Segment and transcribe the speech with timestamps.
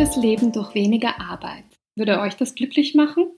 [0.00, 1.64] Fürs Leben durch weniger Arbeit.
[1.94, 3.36] Würde euch das glücklich machen?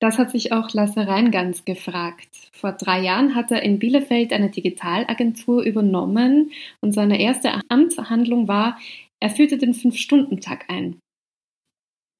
[0.00, 2.28] Das hat sich auch Lasse Reingans gefragt.
[2.52, 8.78] Vor drei Jahren hat er in Bielefeld eine Digitalagentur übernommen und seine erste Amtshandlung war,
[9.18, 11.00] er führte den Fünf-Stunden-Tag ein.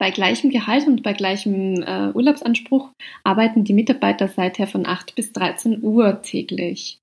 [0.01, 2.91] Bei gleichem Gehalt und bei gleichem äh, Urlaubsanspruch
[3.23, 7.00] arbeiten die Mitarbeiter seither von 8 bis 13 Uhr täglich.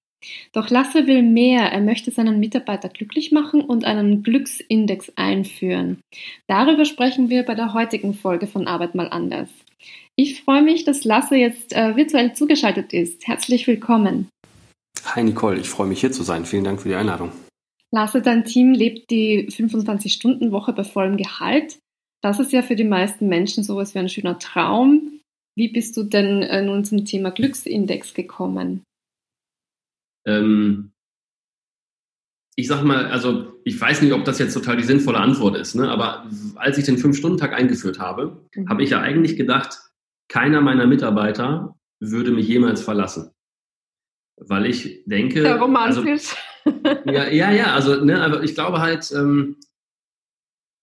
[0.52, 1.72] Doch Lasse will mehr.
[1.72, 6.00] Er möchte seinen Mitarbeiter glücklich machen und einen Glücksindex einführen.
[6.48, 9.50] Darüber sprechen wir bei der heutigen Folge von Arbeit mal anders.
[10.16, 13.28] Ich freue mich, dass Lasse jetzt äh, virtuell zugeschaltet ist.
[13.28, 14.30] Herzlich willkommen.
[15.06, 16.46] Hi Nicole, ich freue mich hier zu sein.
[16.46, 17.32] Vielen Dank für die Einladung.
[17.92, 21.78] Lasse, dein Team lebt die 25-Stunden-Woche bei vollem Gehalt.
[22.22, 25.20] Das ist ja für die meisten Menschen sowas wie ein schöner Traum.
[25.56, 28.84] Wie bist du denn äh, nun zum Thema Glücksindex gekommen?
[30.28, 30.92] Ähm,
[32.56, 35.76] ich sag mal, also ich weiß nicht, ob das jetzt total die sinnvolle Antwort ist,
[35.76, 35.90] ne?
[35.90, 38.70] aber als ich den Fünf-Stunden-Tag eingeführt habe, mhm.
[38.70, 39.78] habe ich ja eigentlich gedacht,
[40.28, 43.32] keiner meiner Mitarbeiter würde mich jemals verlassen.
[44.40, 45.42] Weil ich denke.
[45.42, 46.36] Sehr romantisch.
[46.66, 49.58] Also, ja, ja, ja, also, ne, aber ich glaube halt, ähm,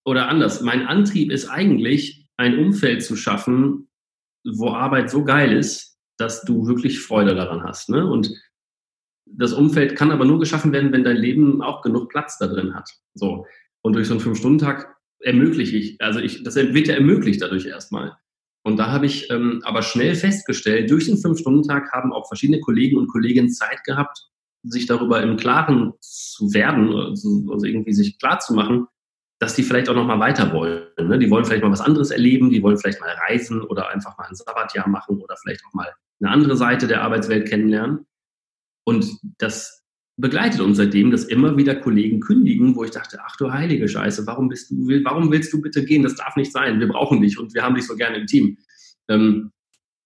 [0.05, 3.89] oder anders, mein Antrieb ist eigentlich, ein Umfeld zu schaffen,
[4.45, 7.89] wo Arbeit so geil ist, dass du wirklich Freude daran hast.
[7.89, 8.05] Ne?
[8.05, 8.31] Und
[9.25, 12.75] das Umfeld kann aber nur geschaffen werden, wenn dein Leben auch genug Platz da drin
[12.75, 12.89] hat.
[13.13, 13.45] So.
[13.81, 18.17] Und durch so einen Fünf-Stunden-Tag ermögliche ich, also ich, das wird ja ermöglicht dadurch erstmal.
[18.63, 22.97] Und da habe ich ähm, aber schnell festgestellt, durch den Fünf-Stunden-Tag haben auch verschiedene Kollegen
[22.97, 24.27] und Kolleginnen Zeit gehabt,
[24.63, 28.87] sich darüber im Klaren zu werden, also, also irgendwie sich klar zu machen,
[29.39, 30.87] dass die vielleicht auch noch mal weiter wollen.
[30.97, 31.19] Ne?
[31.19, 34.25] Die wollen vielleicht mal was anderes erleben, die wollen vielleicht mal reisen oder einfach mal
[34.27, 38.07] ein Sabbatjahr machen oder vielleicht auch mal eine andere Seite der Arbeitswelt kennenlernen.
[38.85, 39.83] Und das
[40.17, 44.25] begleitet uns seitdem, dass immer wieder Kollegen kündigen, wo ich dachte, ach du heilige Scheiße,
[44.25, 46.03] warum bist du, warum willst du bitte gehen?
[46.03, 46.79] Das darf nicht sein.
[46.79, 48.57] Wir brauchen dich und wir haben dich so gerne im Team.
[49.09, 49.51] Ähm,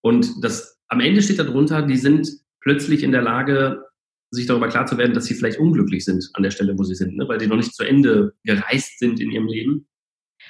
[0.01, 2.29] und das am Ende steht darunter, die sind
[2.61, 3.83] plötzlich in der Lage,
[4.31, 6.95] sich darüber klar zu werden, dass sie vielleicht unglücklich sind an der Stelle, wo sie
[6.95, 7.27] sind, ne?
[7.27, 9.87] weil sie noch nicht zu Ende gereist sind in ihrem Leben.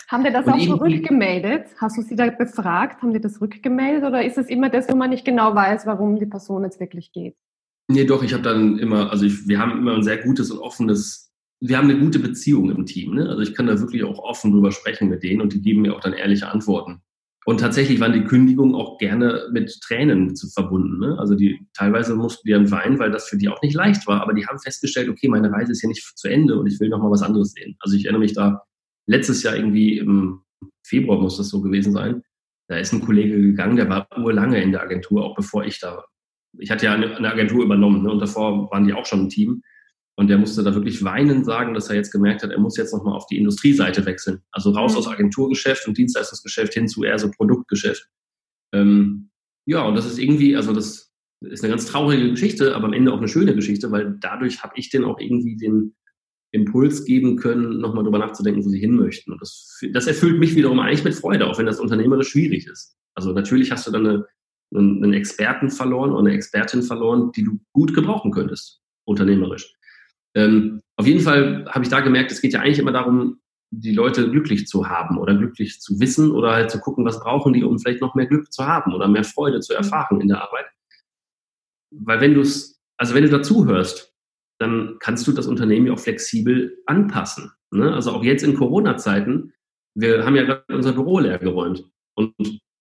[0.07, 1.67] Haben die das und auch so rückgemeldet?
[1.77, 3.01] Hast du sie da befragt?
[3.01, 6.19] Haben die das rückgemeldet oder ist es immer das, wo man nicht genau weiß, warum
[6.19, 7.35] die Person jetzt wirklich geht?
[7.91, 10.59] Nee, doch, ich habe dann immer, also ich, wir haben immer ein sehr gutes und
[10.59, 13.15] offenes, wir haben eine gute Beziehung im Team.
[13.15, 13.27] Ne?
[13.27, 15.95] Also ich kann da wirklich auch offen drüber sprechen mit denen und die geben mir
[15.95, 17.01] auch dann ehrliche Antworten.
[17.45, 20.99] Und tatsächlich waren die Kündigungen auch gerne mit Tränen zu verbunden.
[20.99, 21.17] Ne?
[21.17, 24.21] Also die teilweise mussten die dann weinen, weil das für die auch nicht leicht war.
[24.21, 26.89] Aber die haben festgestellt, okay, meine Reise ist hier nicht zu Ende und ich will
[26.89, 27.75] noch mal was anderes sehen.
[27.79, 28.61] Also ich erinnere mich da
[29.07, 30.43] letztes Jahr irgendwie im
[30.85, 32.21] Februar muss das so gewesen sein.
[32.67, 36.05] Da ist ein Kollege gegangen, der war urlange in der Agentur, auch bevor ich da
[36.59, 39.63] ich hatte ja eine, Agentur übernommen ne, und davor waren die auch schon ein Team.
[40.15, 42.93] Und der musste da wirklich weinend sagen, dass er jetzt gemerkt hat, er muss jetzt
[42.93, 44.41] nochmal auf die Industrieseite wechseln.
[44.51, 44.97] Also raus mhm.
[44.97, 48.05] aus Agenturgeschäft und Dienstleistungsgeschäft hin zu eher so Produktgeschäft.
[48.73, 49.29] Ähm,
[49.65, 53.13] ja, und das ist irgendwie, also das ist eine ganz traurige Geschichte, aber am Ende
[53.13, 55.95] auch eine schöne Geschichte, weil dadurch habe ich den auch irgendwie den
[56.51, 59.31] Impuls geben können, nochmal drüber nachzudenken, wo sie hin möchten.
[59.31, 62.97] Und das, das erfüllt mich wiederum eigentlich mit Freude, auch wenn das unternehmerisch schwierig ist.
[63.13, 64.25] Also natürlich hast du dann eine
[64.73, 69.73] einen Experten verloren oder eine Expertin verloren, die du gut gebrauchen könntest, unternehmerisch.
[70.35, 73.39] Ähm, auf jeden Fall habe ich da gemerkt, es geht ja eigentlich immer darum,
[73.71, 77.53] die Leute glücklich zu haben oder glücklich zu wissen oder halt zu gucken, was brauchen
[77.53, 80.41] die, um vielleicht noch mehr Glück zu haben oder mehr Freude zu erfahren in der
[80.41, 80.65] Arbeit.
[81.91, 84.13] Weil wenn du es, also wenn du dazuhörst,
[84.59, 87.51] dann kannst du das Unternehmen ja auch flexibel anpassen.
[87.71, 87.93] Ne?
[87.93, 89.53] Also auch jetzt in Corona-Zeiten,
[89.95, 91.85] wir haben ja gerade unser Büro leer geräumt.
[92.15, 92.33] Und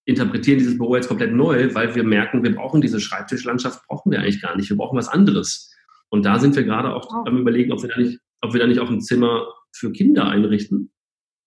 [0.08, 4.20] interpretieren dieses Büro jetzt komplett neu, weil wir merken, wir brauchen diese Schreibtischlandschaft, brauchen wir
[4.20, 4.70] eigentlich gar nicht.
[4.70, 5.70] Wir brauchen was anderes.
[6.08, 8.66] Und da sind wir gerade auch am überlegen, ob wir da nicht, ob wir da
[8.66, 10.90] nicht auch ein Zimmer für Kinder einrichten,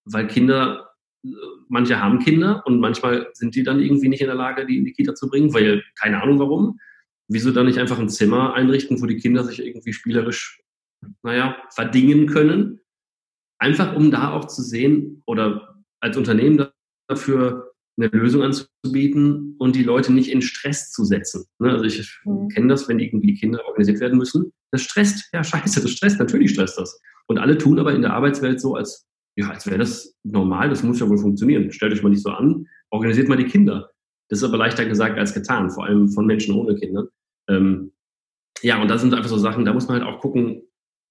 [0.05, 0.91] weil Kinder,
[1.69, 4.85] manche haben Kinder und manchmal sind die dann irgendwie nicht in der Lage, die in
[4.85, 6.79] die Kita zu bringen, weil keine Ahnung warum.
[7.27, 10.61] Wieso dann nicht einfach ein Zimmer einrichten, wo die Kinder sich irgendwie spielerisch,
[11.23, 12.79] naja, verdingen können?
[13.57, 16.67] Einfach um da auch zu sehen oder als Unternehmen
[17.07, 21.45] dafür eine Lösung anzubieten und die Leute nicht in Stress zu setzen.
[21.59, 21.71] Ne?
[21.71, 22.49] Also ich mhm.
[22.49, 24.51] kenne das, wenn irgendwie die Kinder organisiert werden müssen.
[24.71, 25.29] Das stresst.
[25.33, 26.19] Ja, scheiße, das stresst.
[26.19, 26.99] Natürlich stresst das.
[27.27, 30.69] Und alle tun aber in der Arbeitswelt so, als, ja, als wäre das normal.
[30.69, 31.71] Das muss ja wohl funktionieren.
[31.71, 32.65] Stellt euch mal nicht so an.
[32.89, 33.91] Organisiert mal die Kinder.
[34.29, 37.07] Das ist aber leichter gesagt als getan, vor allem von Menschen ohne Kinder.
[37.49, 37.91] Ähm,
[38.61, 40.61] ja, und da sind einfach so Sachen, da muss man halt auch gucken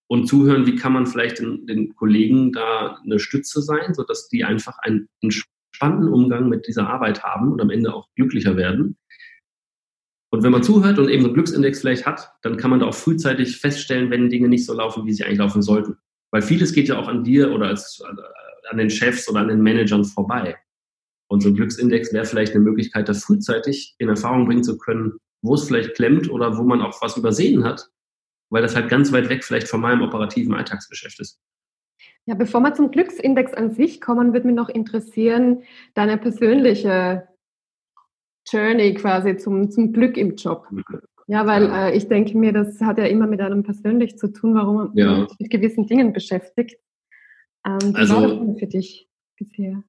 [0.08, 4.44] und zuhören, wie kann man vielleicht den, den Kollegen da eine Stütze sein, sodass die
[4.44, 5.08] einfach einen
[5.80, 8.98] entspannten Umgang mit dieser Arbeit haben und am Ende auch glücklicher werden.
[10.32, 12.86] Und wenn man zuhört und eben so einen Glücksindex vielleicht hat, dann kann man da
[12.86, 15.96] auch frühzeitig feststellen, wenn Dinge nicht so laufen, wie sie eigentlich laufen sollten.
[16.30, 18.00] Weil vieles geht ja auch an dir oder als,
[18.68, 20.56] an den Chefs oder an den Managern vorbei.
[21.28, 25.14] Und so ein Glücksindex wäre vielleicht eine Möglichkeit, da frühzeitig in Erfahrung bringen zu können,
[25.42, 27.88] wo es vielleicht klemmt oder wo man auch was übersehen hat,
[28.50, 31.40] weil das halt ganz weit weg vielleicht von meinem operativen Alltagsgeschäft ist.
[32.26, 35.62] Ja, bevor wir zum Glücksindex an sich kommen, würde mich noch interessieren,
[35.94, 37.28] deine persönliche
[38.48, 40.66] Journey quasi zum, zum Glück im Job.
[41.26, 41.70] Ja, weil.
[41.70, 44.90] Äh, ich denke mir, das hat ja immer mit einem persönlich zu tun, warum man
[44.94, 45.28] ja.
[45.28, 46.76] sich mit gewissen Dingen beschäftigt.
[47.64, 49.08] Ähm, also, war das für dich
[49.38, 49.82] bisher?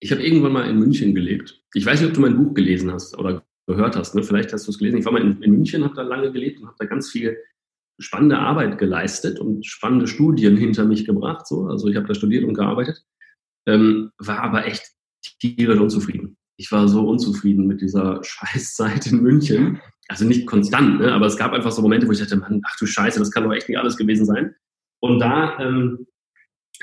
[0.00, 1.62] Ich habe irgendwann mal in München gelebt.
[1.74, 4.14] Ich weiß nicht, ob du mein Buch gelesen hast oder gehört hast.
[4.14, 4.22] Ne?
[4.22, 4.98] Vielleicht hast du es gelesen.
[4.98, 7.38] Ich war mal in, in München, habe da lange gelebt und habe da ganz viel
[8.02, 11.46] spannende Arbeit geleistet und spannende Studien hinter mich gebracht.
[11.46, 11.66] So.
[11.66, 13.02] Also ich habe da studiert und gearbeitet,
[13.66, 14.82] ähm, war aber echt
[15.40, 16.36] tierisch unzufrieden.
[16.58, 19.80] Ich war so unzufrieden mit dieser Scheißzeit in München.
[20.08, 21.12] Also nicht konstant, ne?
[21.12, 23.44] aber es gab einfach so Momente, wo ich dachte, Mann, ach du Scheiße, das kann
[23.44, 24.54] doch echt nicht alles gewesen sein.
[25.00, 26.06] Und da ähm,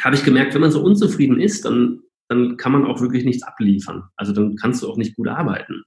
[0.02, 3.44] habe ich gemerkt, wenn man so unzufrieden ist, dann, dann kann man auch wirklich nichts
[3.44, 4.04] abliefern.
[4.16, 5.84] Also dann kannst du auch nicht gut arbeiten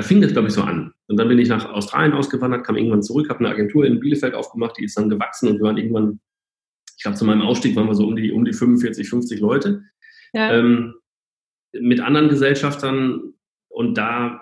[0.00, 0.94] da fing das, glaube ich, so an.
[1.08, 4.32] Und dann bin ich nach Australien ausgewandert, kam irgendwann zurück, habe eine Agentur in Bielefeld
[4.32, 6.20] aufgemacht, die ist dann gewachsen und wir waren irgendwann,
[6.96, 9.82] ich glaube, zu meinem Ausstieg waren wir so um die, um die 45, 50 Leute.
[10.32, 10.54] Ja.
[10.54, 10.94] Ähm,
[11.78, 13.34] mit anderen Gesellschaftern
[13.68, 14.40] und da,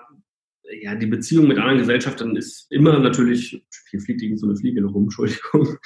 [0.81, 4.81] ja, die Beziehung mit anderen Gesellschaftern ist immer natürlich, hier fliegt irgend so eine Fliege
[4.85, 5.77] rum, Entschuldigung.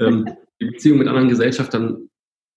[0.00, 0.24] ähm,
[0.58, 2.08] die Beziehung mit anderen Gesellschaftern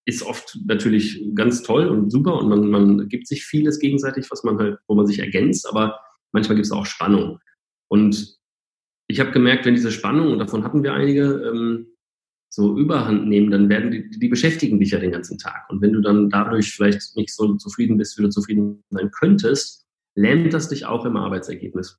[0.06, 4.46] ist oft natürlich ganz toll und super und man, man gibt sich vieles gegenseitig, was
[4.46, 6.00] man halt, wo man sich ergänzt, aber
[6.32, 7.40] manchmal gibt es auch Spannung.
[7.88, 8.38] Und
[9.08, 11.88] ich habe gemerkt, wenn diese Spannung, und davon hatten wir einige, ähm,
[12.54, 15.70] so überhand nehmen, dann werden die, die beschäftigen dich ja den ganzen Tag.
[15.70, 19.86] Und wenn du dann dadurch vielleicht nicht so zufrieden bist, wie du zufrieden sein könntest,
[20.16, 21.98] lähmt das dich auch im Arbeitsergebnis.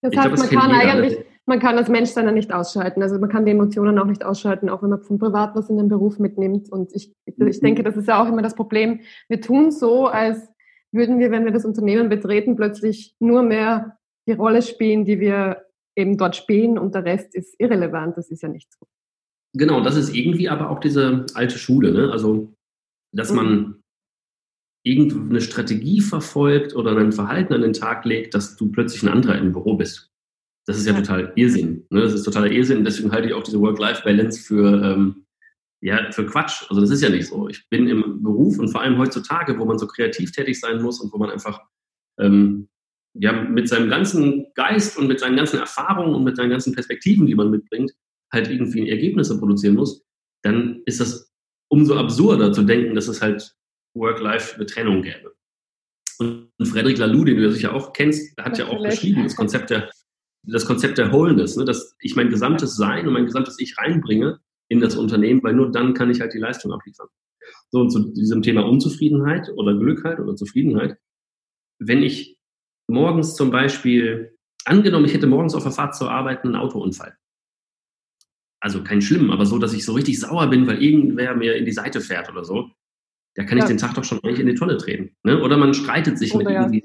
[0.00, 3.02] Das heißt, glaub, man kann eigentlich, man kann als Mensch dann nicht ausschalten.
[3.02, 5.76] Also man kann die Emotionen auch nicht ausschalten, auch wenn man vom Privat was in
[5.76, 6.72] den Beruf mitnimmt.
[6.72, 7.50] Und ich, ich mhm.
[7.60, 9.00] denke, das ist ja auch immer das Problem.
[9.28, 10.48] Wir tun so, als
[10.92, 13.98] würden wir, wenn wir das Unternehmen betreten, plötzlich nur mehr
[14.28, 15.64] die Rolle spielen, die wir
[15.96, 18.16] eben dort spielen und der Rest ist irrelevant.
[18.16, 18.86] Das ist ja nicht so.
[19.54, 22.10] Genau, das ist irgendwie aber auch diese alte Schule, ne?
[22.10, 22.54] Also,
[23.12, 23.36] dass mhm.
[23.36, 23.82] man
[24.84, 29.38] irgendeine Strategie verfolgt oder ein Verhalten an den Tag legt, dass du plötzlich ein anderer
[29.38, 30.10] im Büro bist.
[30.66, 31.00] Das ist ja, ja.
[31.00, 31.86] total Irrsinn.
[31.90, 32.02] Ne?
[32.02, 32.84] Das ist totaler Irrsinn.
[32.84, 35.21] Deswegen halte ich auch diese Work-Life-Balance für ähm,
[35.82, 36.64] ja, für Quatsch.
[36.68, 37.48] Also das ist ja nicht so.
[37.48, 41.00] Ich bin im Beruf und vor allem heutzutage, wo man so kreativ tätig sein muss
[41.00, 41.60] und wo man einfach
[42.20, 42.68] ähm,
[43.14, 47.26] ja, mit seinem ganzen Geist und mit seinen ganzen Erfahrungen und mit seinen ganzen Perspektiven,
[47.26, 47.92] die man mitbringt,
[48.32, 50.04] halt irgendwie Ergebnisse produzieren muss,
[50.42, 51.30] dann ist das
[51.68, 53.54] umso absurder zu denken, dass es halt
[53.94, 55.34] Work-Life eine Trennung gäbe.
[56.18, 59.70] Und Frederic Laloux, den du ja sicher auch kennst, hat ja auch beschrieben, das Konzept
[59.70, 59.90] der,
[60.46, 64.38] das Konzept der Wholeness, ne, dass ich mein gesamtes Sein und mein gesamtes Ich reinbringe
[64.68, 67.08] in das Unternehmen, weil nur dann kann ich halt die Leistung abliefern.
[67.70, 70.98] So, und zu diesem Thema Unzufriedenheit oder Glück halt oder Zufriedenheit.
[71.78, 72.38] Wenn ich
[72.88, 77.16] morgens zum Beispiel, angenommen, ich hätte morgens auf der Fahrt zur Arbeit einen Autounfall.
[78.60, 81.64] Also kein schlimm, aber so, dass ich so richtig sauer bin, weil irgendwer mir in
[81.64, 82.70] die Seite fährt oder so,
[83.34, 83.64] da kann ja.
[83.64, 85.16] ich den Tag doch schon eigentlich in die Tonne treten.
[85.24, 85.42] Ne?
[85.42, 86.60] Oder man streitet sich oder mit ja.
[86.62, 86.84] irgendwie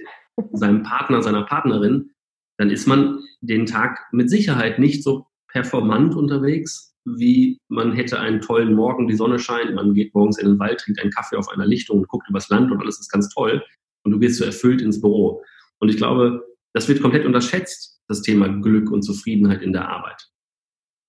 [0.54, 2.12] seinem Partner, seiner Partnerin,
[2.58, 8.42] dann ist man den Tag mit Sicherheit nicht so performant unterwegs, wie man hätte einen
[8.42, 11.48] tollen Morgen, die Sonne scheint, man geht morgens in den Wald, trinkt einen Kaffee auf
[11.48, 13.64] einer Lichtung und guckt übers Land und alles ist ganz toll
[14.04, 15.44] und du gehst so erfüllt ins Büro.
[15.80, 20.30] Und ich glaube, das wird komplett unterschätzt, das Thema Glück und Zufriedenheit in der Arbeit.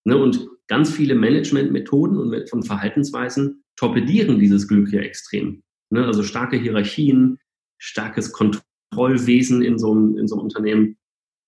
[0.05, 0.17] Ne?
[0.17, 5.63] Und ganz viele Managementmethoden und von Verhaltensweisen torpedieren dieses Glück ja extrem.
[5.91, 6.05] Ne?
[6.05, 7.39] Also starke Hierarchien,
[7.79, 10.97] starkes Kontrollwesen in so, einem, in so einem Unternehmen,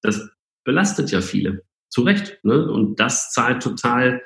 [0.03, 0.29] das
[0.65, 1.65] belastet ja viele.
[1.89, 2.39] Zu Recht.
[2.45, 2.71] Ne?
[2.71, 4.23] Und das zahlt total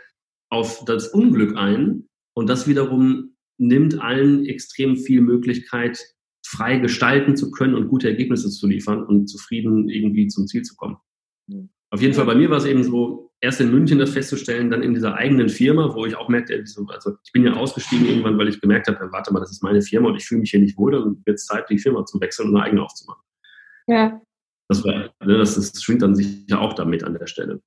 [0.55, 5.99] auf das Unglück ein und das wiederum nimmt allen extrem viel Möglichkeit,
[6.47, 10.77] frei gestalten zu können und gute Ergebnisse zu liefern und zufrieden irgendwie zum Ziel zu
[10.77, 10.97] kommen.
[11.49, 11.71] Mhm.
[11.91, 14.83] Auf jeden Fall bei mir war es eben so, erst in München das festzustellen, dann
[14.83, 16.55] in dieser eigenen Firma, wo ich auch merkte,
[16.89, 19.83] also ich bin ja ausgestiegen irgendwann, weil ich gemerkt habe, warte mal, das ist meine
[19.83, 22.21] Firma und ich fühle mich hier nicht wohl, dann wird es Zeit, die Firma zu
[22.21, 23.23] wechseln und eine eigene aufzumachen.
[23.87, 24.21] Ja.
[24.69, 27.61] Das, war, ne, das, das schwingt dann sicher auch damit an der Stelle.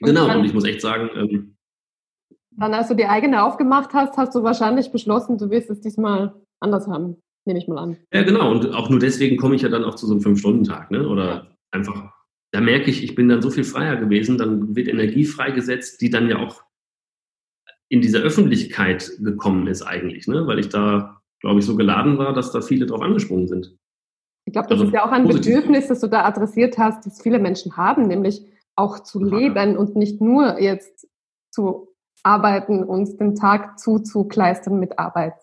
[0.00, 1.56] Genau, und ich muss echt sagen, ähm,
[2.50, 6.34] dann, als du die eigene aufgemacht hast, hast du wahrscheinlich beschlossen, du wirst es diesmal
[6.60, 7.96] anders haben, nehme ich mal an.
[8.12, 8.50] Ja, genau.
[8.50, 10.90] Und auch nur deswegen komme ich ja dann auch zu so einem Fünf-Stunden-Tag.
[10.90, 11.08] Ne?
[11.08, 11.46] Oder ja.
[11.70, 12.12] einfach,
[12.52, 16.10] da merke ich, ich bin dann so viel freier gewesen, dann wird Energie freigesetzt, die
[16.10, 16.62] dann ja auch
[17.88, 20.46] in diese Öffentlichkeit gekommen ist eigentlich, ne?
[20.46, 23.76] weil ich da, glaube ich, so geladen war, dass da viele drauf angesprungen sind.
[24.46, 25.54] Ich glaube, das also ist ja auch ein positiv.
[25.54, 29.96] Bedürfnis, das du da adressiert hast, das viele Menschen haben, nämlich auch zu leben und
[29.96, 31.08] nicht nur jetzt
[31.52, 31.89] zu
[32.22, 35.34] arbeiten und den Tag zuzukleistern mit Arbeit.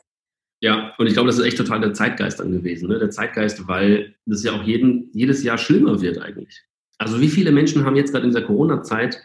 [0.59, 2.89] Ja, und ich glaube, das ist echt total der Zeitgeist dann gewesen.
[2.89, 2.97] Ne?
[2.97, 6.63] Der Zeitgeist, weil das ja auch jeden, jedes Jahr schlimmer wird eigentlich.
[6.97, 9.21] Also wie viele Menschen haben jetzt gerade in dieser Corona-Zeit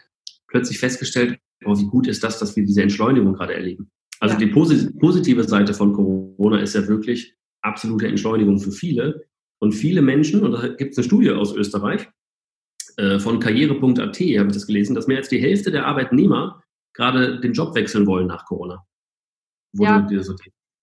[0.47, 3.89] plötzlich festgestellt, oh, wie gut ist das, dass wir diese Entschleunigung gerade erleben.
[4.19, 4.39] Also ja.
[4.39, 9.25] die positive Seite von Corona ist ja wirklich absolute Entschleunigung für viele.
[9.59, 12.07] Und viele Menschen, und da gibt es eine Studie aus Österreich,
[12.97, 16.62] äh, von karriere.at habe ich das gelesen, dass mehr als die Hälfte der Arbeitnehmer
[16.93, 18.83] gerade den Job wechseln wollen nach Corona.
[19.73, 20.01] Wo ja.
[20.01, 20.35] du so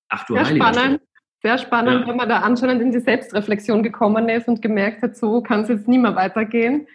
[0.09, 1.01] ach du Sehr spannend.
[1.43, 2.09] Sehr spannend, ja.
[2.09, 5.69] wenn man da anscheinend in die Selbstreflexion gekommen ist und gemerkt hat, so kann es
[5.69, 6.87] jetzt nie mehr weitergehen.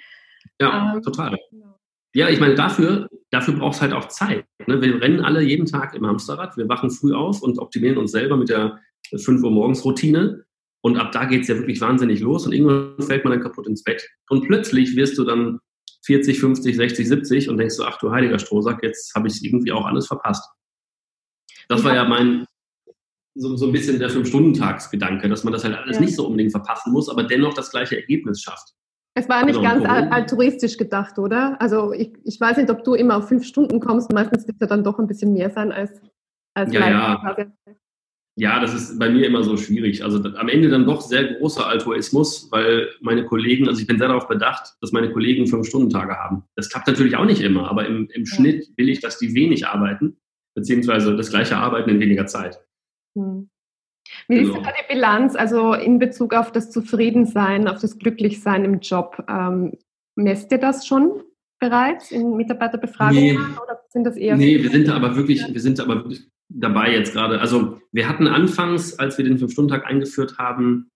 [0.61, 1.35] Ja, ähm, total.
[1.49, 1.79] Genau.
[2.13, 4.45] Ja, ich meine, dafür, dafür braucht es halt auch Zeit.
[4.67, 4.81] Ne?
[4.81, 8.37] Wir rennen alle jeden Tag im Hamsterrad, wir wachen früh auf und optimieren uns selber
[8.37, 8.79] mit der
[9.17, 10.45] 5 Uhr morgens Routine.
[10.81, 13.67] Und ab da geht es ja wirklich wahnsinnig los und irgendwann fällt man dann kaputt
[13.67, 14.07] ins Bett.
[14.29, 15.59] Und plötzlich wirst du dann
[16.05, 19.71] 40, 50, 60, 70 und denkst so, ach du heiliger Strohsack, jetzt habe ich irgendwie
[19.71, 20.47] auch alles verpasst.
[21.67, 22.45] Das war ja mein,
[23.35, 26.01] so, so ein bisschen der Fünf-Stunden-Tagsgedanke, dass man das halt alles ja.
[26.01, 28.73] nicht so unbedingt verpassen muss, aber dennoch das gleiche Ergebnis schafft.
[29.17, 31.59] Es war nicht genau, ganz altruistisch gedacht, oder?
[31.61, 34.11] Also ich, ich weiß nicht, ob du immer auf fünf Stunden kommst.
[34.11, 36.01] Meistens wird es ja dann doch ein bisschen mehr sein als,
[36.53, 37.35] als ja, ja.
[38.37, 40.03] Ja, das ist bei mir immer so schwierig.
[40.03, 44.09] Also am Ende dann doch sehr großer Altruismus, weil meine Kollegen, also ich bin sehr
[44.09, 46.43] darauf bedacht, dass meine Kollegen Fünf-Stunden-Tage haben.
[46.55, 48.35] Das klappt natürlich auch nicht immer, aber im, im ja.
[48.35, 50.17] Schnitt will ich, dass die wenig arbeiten,
[50.53, 52.59] beziehungsweise das gleiche arbeiten in weniger Zeit.
[53.17, 53.49] Hm.
[54.27, 54.63] Wie ist genau.
[54.63, 59.23] da die Bilanz, also in Bezug auf das Zufriedensein, auf das Glücklichsein im Job?
[59.29, 59.73] Ähm,
[60.15, 61.23] messt ihr das schon
[61.59, 63.57] bereits in Mitarbeiterbefragungen nee.
[63.63, 64.35] oder sind das eher?
[64.35, 67.39] Nee, wir sind da aber wirklich, wir sind da aber wirklich dabei jetzt gerade.
[67.39, 70.91] Also wir hatten anfangs, als wir den Fünf-Stunden-Tag eingeführt haben,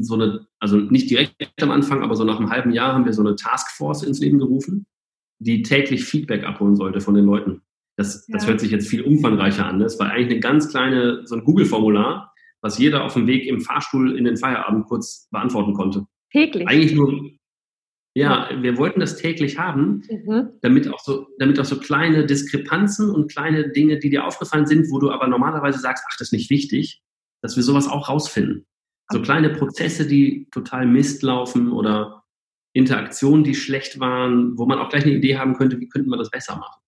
[0.00, 3.12] so eine, also nicht direkt am Anfang, aber so nach einem halben Jahr haben wir
[3.12, 4.86] so eine Taskforce ins Leben gerufen,
[5.38, 7.62] die täglich Feedback abholen sollte von den Leuten.
[7.96, 8.34] Das, ja.
[8.34, 9.78] das hört sich jetzt viel umfangreicher an.
[9.78, 13.60] Das war eigentlich eine ganz kleine, so ein Google-Formular, was jeder auf dem Weg im
[13.60, 16.06] Fahrstuhl in den Feierabend kurz beantworten konnte.
[16.30, 16.66] Täglich?
[16.66, 17.30] Eigentlich nur,
[18.14, 20.50] ja, wir wollten das täglich haben, mhm.
[20.60, 24.90] damit, auch so, damit auch so kleine Diskrepanzen und kleine Dinge, die dir aufgefallen sind,
[24.90, 27.02] wo du aber normalerweise sagst, ach, das ist nicht wichtig,
[27.40, 28.66] dass wir sowas auch rausfinden.
[29.10, 32.22] So kleine Prozesse, die total Mist laufen oder
[32.74, 36.16] Interaktionen, die schlecht waren, wo man auch gleich eine Idee haben könnte, wie könnten wir
[36.16, 36.80] das besser machen.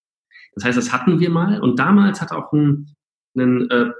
[0.55, 2.95] Das heißt, das hatten wir mal und damals hat auch ein,
[3.37, 3.91] ein äh,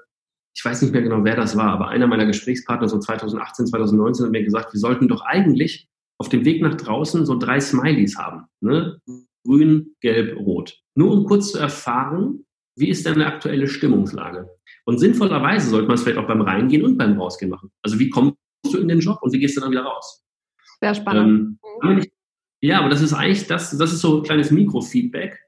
[0.57, 4.27] ich weiß nicht mehr genau, wer das war, aber einer meiner Gesprächspartner so 2018, 2019
[4.27, 8.17] hat mir gesagt, wir sollten doch eigentlich auf dem Weg nach draußen so drei Smileys
[8.17, 8.47] haben.
[8.61, 9.01] Ne?
[9.45, 10.79] Grün, gelb, rot.
[10.95, 12.45] Nur um kurz zu erfahren,
[12.77, 14.49] wie ist denn eine aktuelle Stimmungslage?
[14.85, 17.71] Und sinnvollerweise sollte man es vielleicht auch beim Reingehen und beim Rausgehen machen.
[17.83, 20.25] Also wie kommst du in den Job und wie gehst du dann wieder raus?
[20.81, 21.59] Sehr spannend.
[21.83, 22.05] Ähm,
[22.61, 25.39] ja, aber das ist eigentlich das, das ist so ein kleines Mikrofeedback,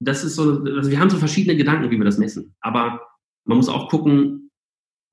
[0.00, 2.54] das ist so, also wir haben so verschiedene Gedanken, wie wir das messen.
[2.60, 3.00] Aber
[3.44, 4.47] man muss auch gucken,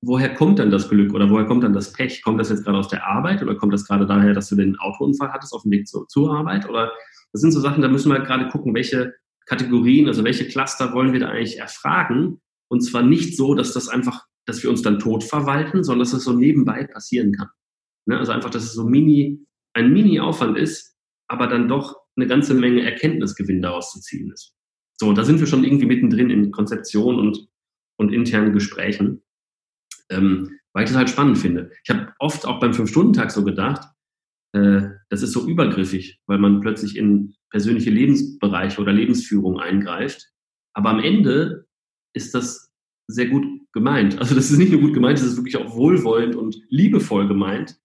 [0.02, 2.22] woher kommt dann das Glück oder woher kommt dann das Pech?
[2.22, 4.78] Kommt das jetzt gerade aus der Arbeit oder kommt das gerade daher, dass du den
[4.78, 6.68] Autounfall hattest auf dem Weg zu, zur Arbeit?
[6.68, 6.92] Oder
[7.32, 9.14] das sind so Sachen, da müssen wir gerade gucken, welche
[9.46, 12.40] Kategorien, also welche Cluster wollen wir da eigentlich erfragen?
[12.68, 16.12] Und zwar nicht so, dass das einfach, dass wir uns dann tot verwalten, sondern dass
[16.12, 17.48] das so nebenbei passieren kann.
[18.06, 18.18] Ne?
[18.18, 20.96] Also einfach, dass es so mini, ein Mini-Aufwand ist,
[21.28, 24.54] aber dann doch eine ganze Menge Erkenntnisgewinn daraus zu ziehen ist.
[24.98, 27.48] So, da sind wir schon irgendwie mittendrin in Konzeption und,
[27.98, 29.22] und internen Gesprächen,
[30.10, 31.70] ähm, weil ich das halt spannend finde.
[31.84, 33.88] Ich habe oft auch beim Fünf-Stunden-Tag so gedacht,
[34.52, 40.30] äh, das ist so übergriffig, weil man plötzlich in persönliche Lebensbereiche oder Lebensführung eingreift.
[40.74, 41.66] Aber am Ende
[42.14, 42.72] ist das
[43.08, 44.18] sehr gut gemeint.
[44.18, 47.78] Also das ist nicht nur gut gemeint, das ist wirklich auch wohlwollend und liebevoll gemeint,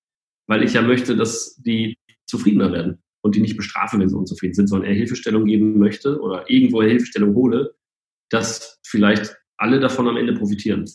[0.48, 4.54] weil ich ja möchte, dass die zufriedener werden und die nicht bestrafe, wenn sie unzufrieden
[4.54, 7.75] sind, sondern eher Hilfestellung geben möchte oder irgendwo Hilfestellung hole,
[8.30, 10.90] dass vielleicht alle davon am Ende profitieren.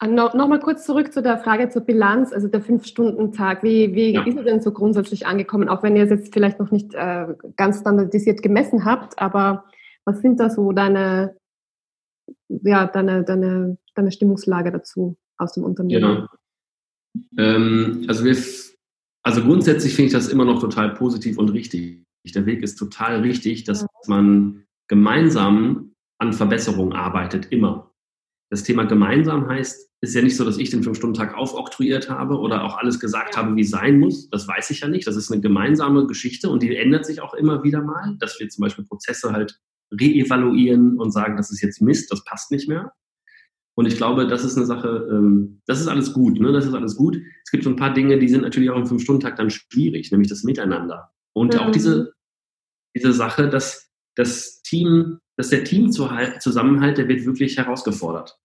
[0.00, 3.64] Ah, no, Nochmal kurz zurück zu der Frage zur Bilanz, also der Fünf-Stunden-Tag.
[3.64, 4.24] Wie, wie ja.
[4.24, 7.26] ist er denn so grundsätzlich angekommen, auch wenn ihr es jetzt vielleicht noch nicht äh,
[7.56, 9.64] ganz standardisiert gemessen habt, aber
[10.04, 11.36] was sind da so deine,
[12.48, 16.00] ja, deine, deine, deine Stimmungslage dazu aus dem Unternehmen?
[16.00, 16.26] Genau.
[17.36, 18.36] Ähm, also wir
[19.28, 22.04] also grundsätzlich finde ich das immer noch total positiv und richtig.
[22.34, 27.90] Der Weg ist total richtig, dass man gemeinsam an Verbesserungen arbeitet, immer.
[28.50, 32.64] Das Thema gemeinsam heißt, ist ja nicht so, dass ich den Fünf-Stunden-Tag aufoktroyiert habe oder
[32.64, 34.30] auch alles gesagt habe, wie es sein muss.
[34.30, 35.06] Das weiß ich ja nicht.
[35.06, 38.48] Das ist eine gemeinsame Geschichte und die ändert sich auch immer wieder mal, dass wir
[38.48, 42.92] zum Beispiel Prozesse halt reevaluieren und sagen, das ist jetzt Mist, das passt nicht mehr.
[43.74, 46.52] Und ich glaube, das ist eine Sache, ähm, das ist alles gut, ne?
[46.52, 47.16] Das ist alles gut.
[47.44, 50.28] Es gibt so ein paar Dinge, die sind natürlich auch im Fünf-Stunden-Tag dann schwierig, nämlich
[50.28, 51.12] das Miteinander.
[51.32, 51.60] Und mhm.
[51.60, 52.12] auch diese,
[52.96, 58.36] diese Sache, dass das Team, dass der Teamzusammenhalt, der wird wirklich herausgefordert.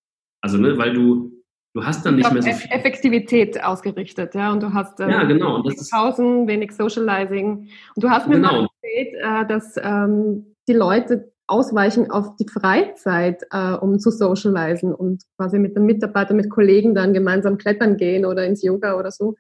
[0.42, 1.32] Also, ne, weil du,
[1.74, 2.72] du hast dann nicht mehr so viel.
[2.72, 5.56] Effektivität ausgerichtet, ja, und du hast ähm, ja, genau.
[5.56, 7.70] und das Pausen, wenig Socializing.
[7.96, 8.52] Und du hast mir genau.
[8.52, 14.94] mal erzählt, äh, dass ähm, die Leute ausweichen auf die Freizeit, äh, um zu socialisen
[14.94, 19.10] und quasi mit den Mitarbeitern, mit Kollegen dann gemeinsam klettern gehen oder ins Yoga oder
[19.10, 19.36] so.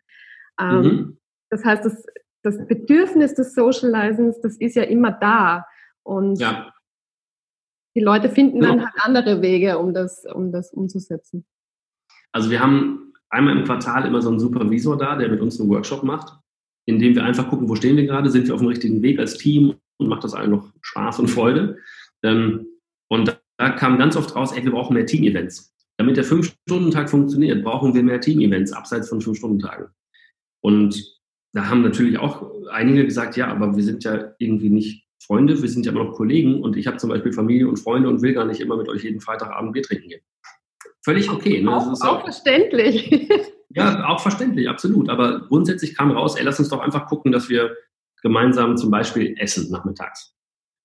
[0.60, 1.18] Ähm, mhm.
[1.52, 2.04] Das heißt, das,
[2.42, 5.66] das Bedürfnis des Socializens, das ist ja immer da.
[6.02, 6.74] Und ja.
[7.96, 8.86] Die Leute finden dann genau.
[8.86, 11.46] halt andere Wege, um das, um das umzusetzen.
[12.32, 15.70] Also wir haben einmal im Quartal immer so einen Supervisor da, der mit uns einen
[15.70, 16.38] Workshop macht,
[16.86, 19.20] in dem wir einfach gucken, wo stehen wir gerade, sind wir auf dem richtigen Weg
[19.20, 21.78] als Team und macht das allen noch Spaß und Freude.
[22.24, 22.68] Ähm,
[23.10, 25.74] und da kam ganz oft raus, ey, wir brauchen mehr Team-Events.
[25.98, 29.88] Damit der Fünf-Stunden-Tag funktioniert, brauchen wir mehr Team-Events abseits von Fünf-Stunden-Tagen.
[30.62, 31.22] Und
[31.54, 35.70] da haben natürlich auch einige gesagt, ja, aber wir sind ja irgendwie nicht Freunde, wir
[35.70, 38.34] sind ja immer noch Kollegen und ich habe zum Beispiel Familie und Freunde und will
[38.34, 40.22] gar nicht immer mit euch jeden Freitagabend Bier trinken gehen.
[41.04, 41.62] Völlig okay.
[41.62, 41.76] Ne?
[41.76, 43.30] Auch, auch, auch verständlich.
[43.76, 45.10] Ja, auch verständlich, absolut.
[45.10, 47.76] Aber grundsätzlich kam raus, ey, lass uns doch einfach gucken, dass wir
[48.22, 50.36] gemeinsam zum Beispiel essen nachmittags.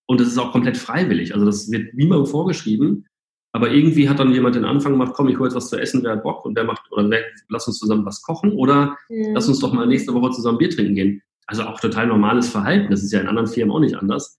[0.06, 1.34] Und das ist auch komplett freiwillig.
[1.34, 3.06] Also das wird niemandem vorgeschrieben.
[3.52, 6.02] Aber irgendwie hat dann jemand den Anfang gemacht, komm, ich hole jetzt was zu essen,
[6.02, 9.34] wer hat Bock und wer macht, oder wer, lass uns zusammen was kochen oder mhm.
[9.34, 11.22] lass uns doch mal nächste Woche zusammen Bier trinken gehen.
[11.48, 12.90] Also auch total normales Verhalten.
[12.90, 14.38] Das ist ja in anderen Firmen auch nicht anders.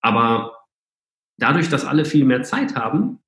[0.00, 0.56] Aber
[1.38, 3.20] dadurch, dass alle viel mehr Zeit haben,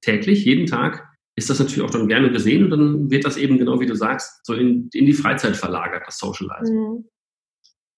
[0.00, 3.58] täglich, jeden Tag, ist das natürlich auch dann gerne gesehen und dann wird das eben
[3.58, 6.76] genau wie du sagst, so in, in die Freizeit verlagert, das Socializing.
[6.76, 7.04] Mhm.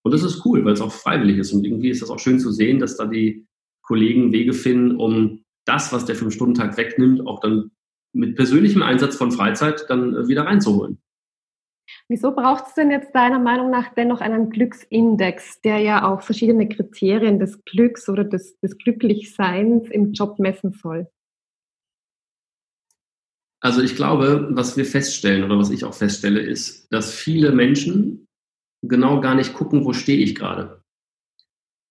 [0.05, 1.53] Und das ist cool, weil es auch freiwillig ist.
[1.53, 3.47] Und irgendwie ist das auch schön zu sehen, dass da die
[3.83, 7.71] Kollegen Wege finden, um das, was der Fünf-Stunden-Tag wegnimmt, auch dann
[8.13, 10.99] mit persönlichem Einsatz von Freizeit dann äh, wieder reinzuholen.
[12.09, 16.69] Wieso braucht es denn jetzt deiner Meinung nach dennoch einen Glücksindex, der ja auch verschiedene
[16.69, 21.09] Kriterien des Glücks oder des, des Glücklichseins im Job messen soll?
[23.61, 28.27] Also ich glaube, was wir feststellen oder was ich auch feststelle, ist, dass viele Menschen
[28.83, 30.83] genau gar nicht gucken, wo stehe ich gerade.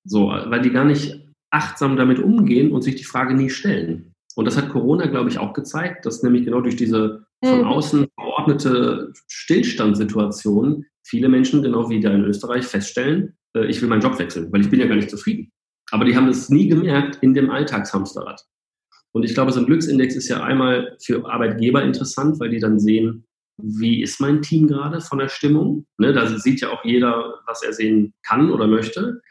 [0.05, 4.13] So, weil die gar nicht achtsam damit umgehen und sich die Frage nie stellen.
[4.35, 7.65] Und das hat Corona, glaube ich, auch gezeigt, dass nämlich genau durch diese von mhm.
[7.65, 8.07] außen
[8.43, 14.17] verordnete Stillstandssituation viele Menschen, genau wie da in Österreich, feststellen, äh, ich will meinen Job
[14.19, 15.51] wechseln, weil ich bin ja gar nicht zufrieden.
[15.91, 18.41] Aber die haben es nie gemerkt in dem Alltagshamsterrad.
[19.11, 22.79] Und ich glaube, so ein Glücksindex ist ja einmal für Arbeitgeber interessant, weil die dann
[22.79, 23.25] sehen,
[23.61, 25.85] wie ist mein Team gerade von der Stimmung?
[25.99, 29.21] Ne, da sieht ja auch jeder, was er sehen kann oder möchte.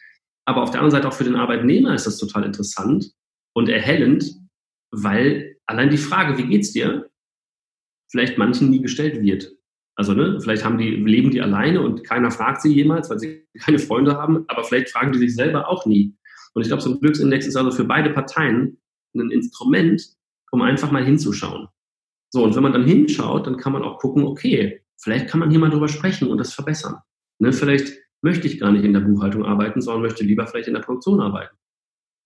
[0.44, 3.10] Aber auf der anderen Seite auch für den Arbeitnehmer ist das total interessant
[3.54, 4.24] und erhellend,
[4.92, 7.10] weil allein die Frage, wie geht's dir,
[8.12, 9.50] vielleicht manchen nie gestellt wird.
[9.96, 13.46] Also, ne, vielleicht haben die, leben die alleine und keiner fragt sie jemals, weil sie
[13.60, 16.14] keine Freunde haben, aber vielleicht fragen die sich selber auch nie.
[16.54, 18.78] Und ich glaube, so ein Glücksindex ist also für beide Parteien
[19.14, 20.02] ein Instrument,
[20.50, 21.68] um einfach mal hinzuschauen.
[22.30, 25.50] So, und wenn man dann hinschaut, dann kann man auch gucken, okay, vielleicht kann man
[25.50, 26.96] hier mal drüber sprechen und das verbessern.
[27.38, 30.74] Ne, vielleicht möchte ich gar nicht in der Buchhaltung arbeiten, sondern möchte lieber vielleicht in
[30.74, 31.56] der Produktion arbeiten.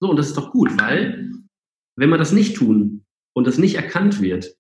[0.01, 1.33] So, und das ist doch gut, weil
[1.96, 4.56] wenn wir das nicht tun und das nicht erkannt wird,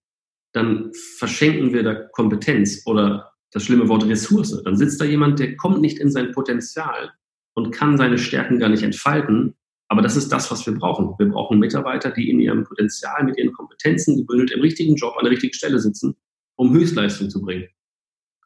[0.56, 4.62] dann verschenken wir da Kompetenz oder das schlimme Wort Ressource.
[4.64, 7.12] Dann sitzt da jemand, der kommt nicht in sein Potenzial
[7.54, 9.54] und kann seine Stärken gar nicht entfalten.
[9.88, 11.14] Aber das ist das, was wir brauchen.
[11.18, 15.24] Wir brauchen Mitarbeiter, die in ihrem Potenzial, mit ihren Kompetenzen gebündelt im richtigen Job an
[15.24, 16.16] der richtigen Stelle sitzen,
[16.56, 17.68] um Höchstleistung zu bringen.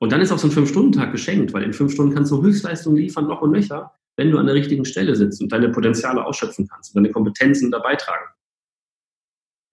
[0.01, 2.97] Und dann ist auch so ein Fünf-Stunden-Tag geschenkt, weil in fünf Stunden kannst du Höchstleistung
[2.97, 6.67] liefern, noch und nöcher, wenn du an der richtigen Stelle sitzt und deine Potenziale ausschöpfen
[6.69, 7.97] kannst und deine Kompetenzen dabei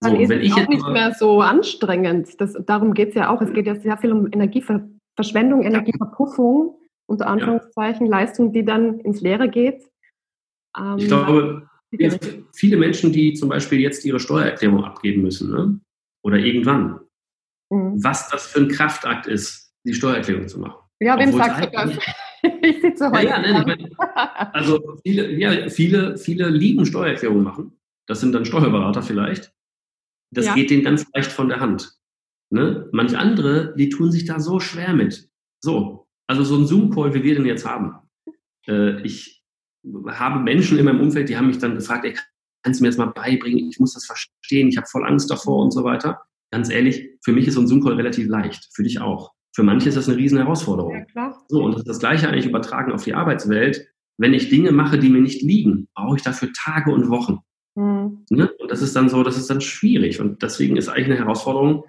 [0.00, 2.40] So, Dann ist wenn es auch nicht mehr so anstrengend.
[2.40, 3.40] Das, darum geht es ja auch.
[3.42, 8.12] Es geht ja sehr viel um Energieverschwendung, Energieverpuffung, unter Anführungszeichen, ja.
[8.12, 9.82] Leistung, die dann ins Leere geht.
[10.76, 11.68] Ähm, ich glaube,
[12.54, 15.80] viele Menschen, die zum Beispiel jetzt ihre Steuererklärung abgeben müssen, ne?
[16.22, 17.00] oder irgendwann,
[17.70, 18.02] mhm.
[18.02, 20.80] was das für ein Kraftakt ist, die Steuererklärung zu machen.
[21.00, 21.98] Ja, wem sagst du das?
[22.62, 23.26] ich sitze heute.
[23.26, 23.88] Ja, ja, nee,
[24.52, 27.72] also viele, ja, viele, viele lieben Steuererklärungen machen.
[28.06, 29.52] Das sind dann Steuerberater vielleicht.
[30.30, 30.54] Das ja.
[30.54, 31.98] geht denen ganz leicht von der Hand.
[32.50, 32.88] Ne?
[32.92, 35.28] Manch andere, die tun sich da so schwer mit.
[35.60, 37.94] So, also so ein Zoom-Call, wie wir den jetzt haben.
[38.66, 39.44] Äh, ich
[40.06, 42.14] habe Menschen in meinem Umfeld, die haben mich dann gefragt, ey,
[42.62, 43.68] kannst du mir das mal beibringen?
[43.70, 46.20] Ich muss das verstehen, ich habe voll Angst davor und so weiter.
[46.50, 49.32] Ganz ehrlich, für mich ist so ein Zoom-Call relativ leicht, für dich auch.
[49.54, 50.94] Für manche ist das eine riesen Herausforderung.
[50.94, 51.44] Ja, klar.
[51.48, 53.86] So, und das ist das Gleiche eigentlich übertragen auf die Arbeitswelt.
[54.18, 57.38] Wenn ich Dinge mache, die mir nicht liegen, brauche ich dafür Tage und Wochen.
[57.78, 58.24] Mhm.
[58.30, 58.50] Ne?
[58.58, 60.20] Und das ist dann so, das ist dann schwierig.
[60.20, 61.84] Und deswegen ist eigentlich eine Herausforderung,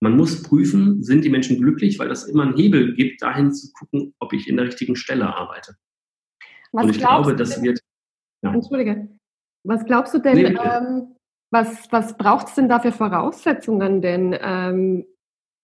[0.00, 3.72] man muss prüfen, sind die Menschen glücklich, weil das immer einen Hebel gibt, dahin zu
[3.72, 5.74] gucken, ob ich in der richtigen Stelle arbeite.
[6.72, 7.80] Was und ich glaube, das wird.
[8.42, 8.52] Ja.
[8.52, 9.08] Entschuldige.
[9.64, 11.16] Was glaubst du denn, nee, ähm,
[11.50, 14.02] Was, was braucht es denn da für Voraussetzungen?
[14.02, 15.06] Denn ähm,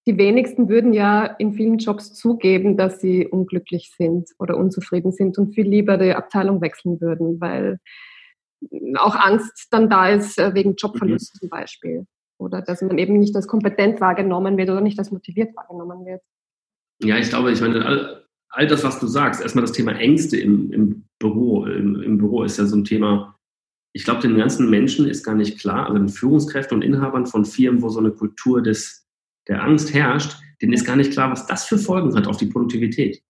[0.07, 5.37] die wenigsten würden ja in vielen Jobs zugeben, dass sie unglücklich sind oder unzufrieden sind
[5.37, 7.79] und viel lieber die Abteilung wechseln würden, weil
[8.97, 11.39] auch Angst dann da ist äh, wegen Jobverlust mhm.
[11.39, 12.07] zum Beispiel.
[12.39, 16.23] Oder dass man eben nicht als kompetent wahrgenommen wird oder nicht als motiviert wahrgenommen wird.
[17.03, 20.37] Ja, ich glaube, ich meine, all, all das, was du sagst, erstmal das Thema Ängste
[20.39, 23.39] im, im Büro, im, im Büro ist ja so ein Thema,
[23.93, 27.45] ich glaube, den ganzen Menschen ist gar nicht klar, also den Führungskräften und Inhabern von
[27.45, 29.07] Firmen, wo so eine Kultur des,
[29.49, 32.47] der Angst herrscht, denen ist gar nicht klar, was das für Folgen hat auf die
[32.47, 33.23] Produktivität.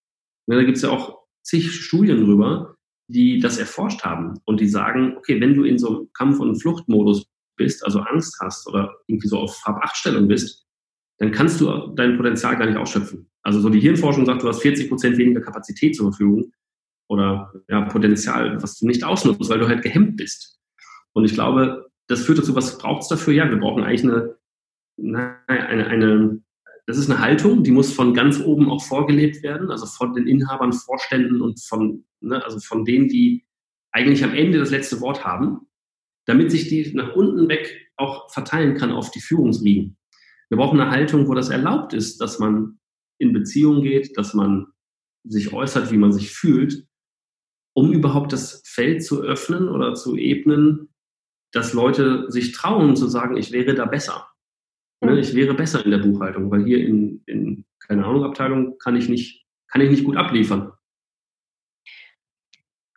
[0.46, 2.76] Ja, da gibt es ja auch zig Studien drüber,
[3.10, 6.60] die das erforscht haben und die sagen, okay, wenn du in so einem Kampf- und
[6.60, 10.66] Fluchtmodus bist, also Angst hast oder irgendwie so auf Hab-Acht-Stellung bist,
[11.18, 13.30] dann kannst du dein Potenzial gar nicht ausschöpfen.
[13.42, 16.52] Also so die Hirnforschung sagt, du hast 40 Prozent weniger Kapazität zur Verfügung
[17.08, 20.58] oder ja, Potenzial, was du nicht ausnutzt, weil du halt gehemmt bist.
[21.12, 23.34] Und ich glaube, das führt dazu, was braucht es dafür?
[23.34, 24.36] Ja, wir brauchen eigentlich eine,
[25.48, 26.40] eine, eine,
[26.86, 30.26] das ist eine Haltung, die muss von ganz oben auch vorgelebt werden, also von den
[30.26, 33.46] Inhabern, Vorständen und von, ne, also von denen, die
[33.92, 35.68] eigentlich am Ende das letzte Wort haben,
[36.26, 39.96] damit sich die nach unten weg auch verteilen kann auf die Führungsriegen.
[40.48, 42.78] Wir brauchen eine Haltung, wo das erlaubt ist, dass man
[43.18, 44.66] in Beziehung geht, dass man
[45.24, 46.86] sich äußert, wie man sich fühlt
[47.72, 50.88] um überhaupt das Feld zu öffnen oder zu ebnen,
[51.52, 54.28] dass Leute sich trauen zu sagen, ich wäre da besser.
[55.00, 55.18] Ne, mhm.
[55.18, 59.08] Ich wäre besser in der Buchhaltung, weil hier in, in keine Ahnung, Abteilung kann ich
[59.08, 60.72] nicht, kann ich nicht gut abliefern.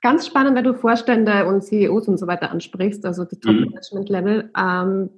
[0.02, 4.44] Ganz spannend, wenn du Vorstände und CEOs und so weiter ansprichst, also die Top-Management-Level.
[4.44, 4.50] Mhm.
[4.56, 5.10] Ähm,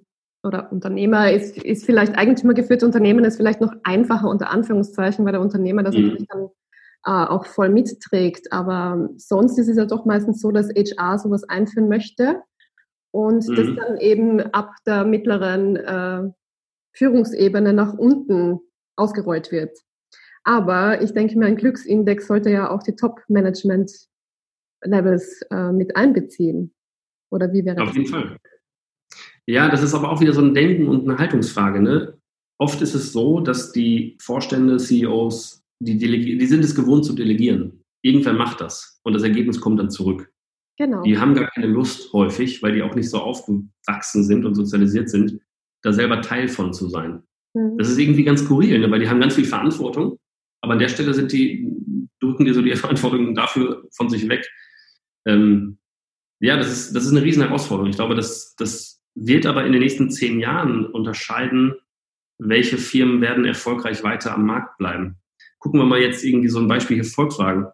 [0.44, 5.42] oder Unternehmer ist, ist vielleicht eigentümergeführte Unternehmen, ist vielleicht noch einfacher unter Anführungszeichen, weil der
[5.42, 6.04] Unternehmer das mhm.
[6.04, 6.50] natürlich dann
[7.06, 8.54] äh, auch voll mitträgt.
[8.54, 12.44] Aber sonst ist es ja doch meistens so, dass HR sowas einführen möchte
[13.12, 13.56] und mhm.
[13.56, 16.30] das dann eben ab der mittleren äh,
[16.96, 18.60] Führungsebene nach unten
[18.96, 19.78] ausgerollt wird.
[20.44, 26.76] Aber ich denke mir, ein Glücksindex sollte ja auch die Top-Management-Levels äh, mit einbeziehen.
[27.32, 27.92] Oder wie wäre Auf das?
[27.92, 28.38] Auf jeden Fall.
[29.48, 31.82] Ja, das ist aber auch wieder so ein Denken und eine Haltungsfrage.
[31.82, 32.18] Ne?
[32.60, 37.84] Oft ist es so, dass die Vorstände, CEOs die, die sind es gewohnt zu delegieren.
[38.02, 40.32] Irgendwer macht das und das Ergebnis kommt dann zurück.
[40.78, 41.04] Genau.
[41.04, 45.10] Die haben gar keine Lust häufig, weil die auch nicht so aufgewachsen sind und sozialisiert
[45.10, 45.40] sind,
[45.86, 47.24] da selber Teil von zu sein.
[47.54, 47.78] Mhm.
[47.78, 48.92] Das ist irgendwie ganz skurril, ne?
[48.92, 50.20] weil die haben ganz viel Verantwortung,
[50.62, 51.68] aber an der Stelle sind die,
[52.20, 54.48] drücken die so die Verantwortung dafür von sich weg.
[55.26, 55.78] Ähm,
[56.40, 57.90] ja, das ist, das ist eine riesen Herausforderung.
[57.90, 61.76] Ich glaube, das, das wird aber in den nächsten zehn Jahren unterscheiden,
[62.38, 65.18] welche Firmen werden erfolgreich weiter am Markt bleiben
[65.66, 67.66] gucken wir mal jetzt irgendwie so ein Beispiel hier Volkswagen.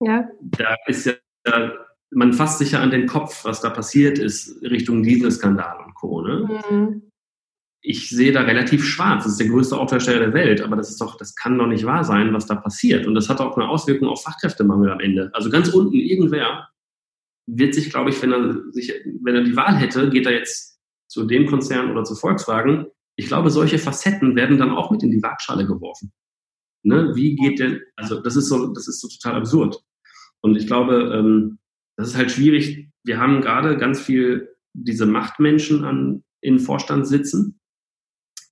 [0.00, 0.28] Ja.
[0.42, 1.14] Da ist ja,
[2.14, 6.22] man fasst sich ja an den Kopf, was da passiert ist, Richtung Dieselskandal und Co.
[6.22, 6.62] Ne?
[6.70, 7.02] Mhm.
[7.82, 9.24] Ich sehe da relativ schwarz.
[9.24, 11.84] Das ist der größte Autohersteller der Welt, aber das ist doch, das kann doch nicht
[11.84, 13.06] wahr sein, was da passiert.
[13.06, 15.30] Und das hat auch eine Auswirkung auf Fachkräftemangel am Ende.
[15.34, 16.68] Also ganz unten irgendwer
[17.46, 20.78] wird sich, glaube ich, wenn er sich, wenn er die Wahl hätte, geht er jetzt
[21.08, 22.86] zu dem Konzern oder zu Volkswagen.
[23.16, 26.10] Ich glaube, solche Facetten werden dann auch mit in die Waagschale geworfen.
[26.82, 27.12] Ne?
[27.14, 29.78] Wie geht denn, also das ist so, das ist so total absurd.
[30.40, 31.58] Und ich glaube, ähm,
[31.96, 32.88] das ist halt schwierig.
[33.04, 37.60] Wir haben gerade ganz viel diese Machtmenschen an, in Vorstand sitzen,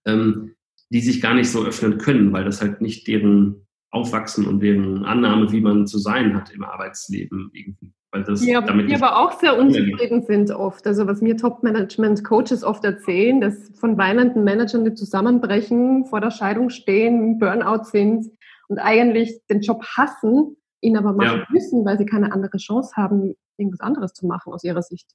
[0.04, 0.54] ähm,
[0.90, 5.04] die sich gar nicht so öffnen können, weil das halt nicht deren Aufwachsen und deren
[5.04, 9.18] Annahme, wie man zu sein hat im Arbeitsleben irgendwie weil das ja, damit die aber
[9.18, 10.86] auch sehr unzufrieden sind oft.
[10.86, 16.68] Also was mir Top-Management-Coaches oft erzählen, dass von weinenden Managern, die zusammenbrechen, vor der Scheidung
[16.68, 18.26] stehen, Burnout sind
[18.68, 21.46] und eigentlich den Job hassen, ihn aber machen ja.
[21.50, 25.08] müssen, weil sie keine andere Chance haben, irgendwas anderes zu machen aus ihrer Sicht.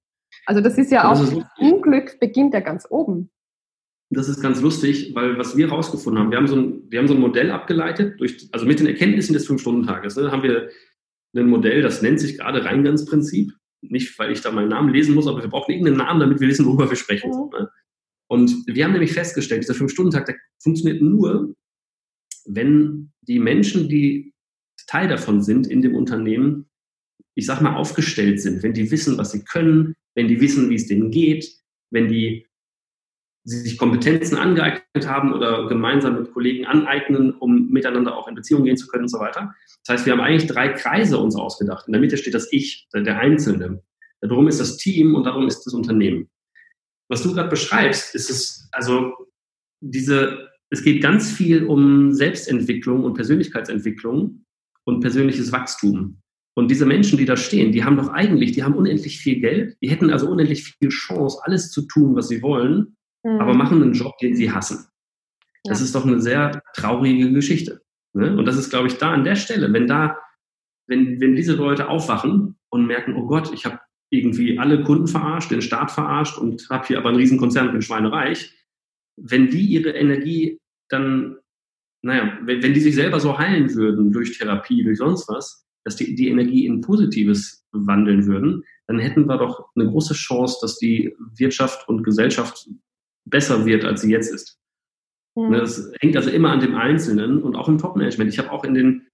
[0.45, 3.29] Also das ist ja das auch, ist Unglück beginnt ja ganz oben.
[4.09, 7.07] Das ist ganz lustig, weil was wir herausgefunden haben, wir haben so ein, wir haben
[7.07, 10.69] so ein Modell abgeleitet, durch, also mit den Erkenntnissen des Fünf-Stunden-Tages, ne, haben wir
[11.35, 13.51] ein Modell, das nennt sich gerade Reingansprinzip.
[13.81, 16.47] Nicht, weil ich da meinen Namen lesen muss, aber wir brauchen irgendeinen Namen, damit wir
[16.47, 17.29] wissen, worüber wir sprechen.
[17.29, 17.67] Mhm.
[18.27, 21.53] Und wir haben nämlich festgestellt, dieser Fünf-Stunden-Tag, der funktioniert nur,
[22.45, 24.33] wenn die Menschen, die
[24.85, 26.69] Teil davon sind in dem Unternehmen,
[27.35, 30.75] ich sag mal, aufgestellt sind, wenn die wissen, was sie können, wenn die wissen, wie
[30.75, 31.49] es denen geht,
[31.91, 32.47] wenn die
[33.43, 38.75] sich Kompetenzen angeeignet haben oder gemeinsam mit Kollegen aneignen, um miteinander auch in Beziehung gehen
[38.75, 39.55] zu können und so weiter.
[39.85, 41.87] Das heißt, wir haben eigentlich drei Kreise uns ausgedacht.
[41.87, 43.81] In der Mitte steht das Ich, der Einzelne.
[44.19, 46.29] Darum ist das Team und darum ist das Unternehmen.
[47.09, 49.13] Was du gerade beschreibst, ist es, also
[49.79, 54.43] diese, es geht ganz viel um Selbstentwicklung und Persönlichkeitsentwicklung
[54.87, 56.21] und persönliches Wachstum.
[56.55, 59.77] Und diese Menschen, die da stehen, die haben doch eigentlich, die haben unendlich viel Geld,
[59.81, 63.39] die hätten also unendlich viel Chance, alles zu tun, was sie wollen, mhm.
[63.39, 64.87] aber machen einen Job, den sie hassen.
[65.65, 65.71] Ja.
[65.71, 67.81] Das ist doch eine sehr traurige Geschichte.
[68.13, 68.35] Ne?
[68.35, 70.17] Und das ist, glaube ich, da an der Stelle, wenn da,
[70.87, 75.51] wenn, wenn diese Leute aufwachen und merken, oh Gott, ich habe irgendwie alle Kunden verarscht,
[75.51, 78.53] den Staat verarscht und habe hier aber einen Riesenkonzern, bin schweinereich,
[79.17, 81.37] wenn die ihre Energie dann,
[82.01, 85.95] naja, wenn, wenn die sich selber so heilen würden durch Therapie, durch sonst was, dass
[85.95, 90.77] die, die Energie in Positives wandeln würden, dann hätten wir doch eine große Chance, dass
[90.77, 92.67] die Wirtschaft und Gesellschaft
[93.25, 94.59] besser wird, als sie jetzt ist.
[95.35, 95.53] Mhm.
[95.53, 98.31] Das hängt also immer an dem Einzelnen und auch im Top-Management.
[98.31, 99.07] Ich habe auch in den,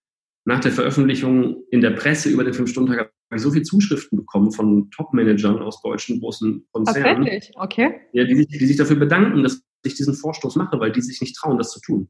[0.45, 5.59] nach der Veröffentlichung in der Presse über den Fünf-Stunden-Tag so viele Zuschriften bekommen von Top-Managern
[5.59, 7.23] aus deutschen großen Konzernen.
[7.25, 7.95] Tatsächlich, okay.
[8.13, 11.35] Ja, die, die sich dafür bedanken, dass ich diesen Vorstoß mache, weil die sich nicht
[11.35, 12.09] trauen, das zu tun.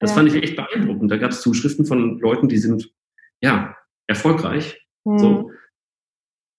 [0.00, 0.16] Das ja.
[0.16, 1.10] fand ich echt beeindruckend.
[1.10, 2.92] Da gab es Zuschriften von Leuten, die sind,
[3.40, 5.18] ja, erfolgreich, mhm.
[5.18, 5.50] so,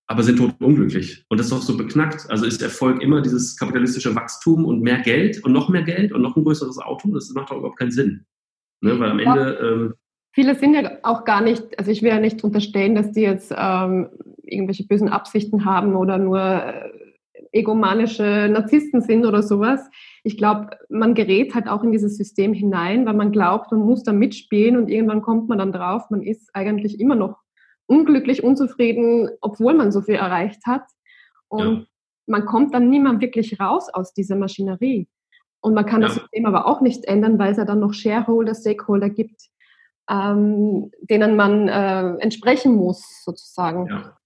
[0.08, 1.24] aber sind tot unglücklich.
[1.30, 2.30] Und das ist doch so beknackt.
[2.30, 6.24] Also ist Erfolg immer dieses kapitalistische Wachstum und mehr Geld und noch mehr Geld und
[6.24, 7.14] noch ein größeres Auto?
[7.14, 8.26] Das macht doch überhaupt keinen Sinn.
[8.82, 9.00] Ne?
[9.00, 9.60] Weil am Ende.
[9.62, 9.94] Ähm,
[10.34, 13.54] Viele sind ja auch gar nicht, also ich will ja nicht unterstellen, dass die jetzt
[13.56, 14.10] ähm,
[14.44, 16.90] irgendwelche bösen Absichten haben oder nur äh,
[17.52, 19.82] egomanische Narzissten sind oder sowas.
[20.24, 24.04] Ich glaube, man gerät halt auch in dieses System hinein, weil man glaubt, man muss
[24.04, 27.38] da mitspielen und irgendwann kommt man dann drauf, man ist eigentlich immer noch
[27.88, 30.84] unglücklich, unzufrieden, obwohl man so viel erreicht hat.
[31.48, 31.86] Und ja.
[32.28, 35.08] man kommt dann niemand wirklich raus aus dieser Maschinerie.
[35.62, 36.08] Und man kann ja.
[36.08, 39.42] das System aber auch nicht ändern, weil es ja dann noch Shareholder, Stakeholder gibt,
[40.10, 43.88] ähm, denen man äh, entsprechen muss, sozusagen.
[43.88, 44.19] Ja.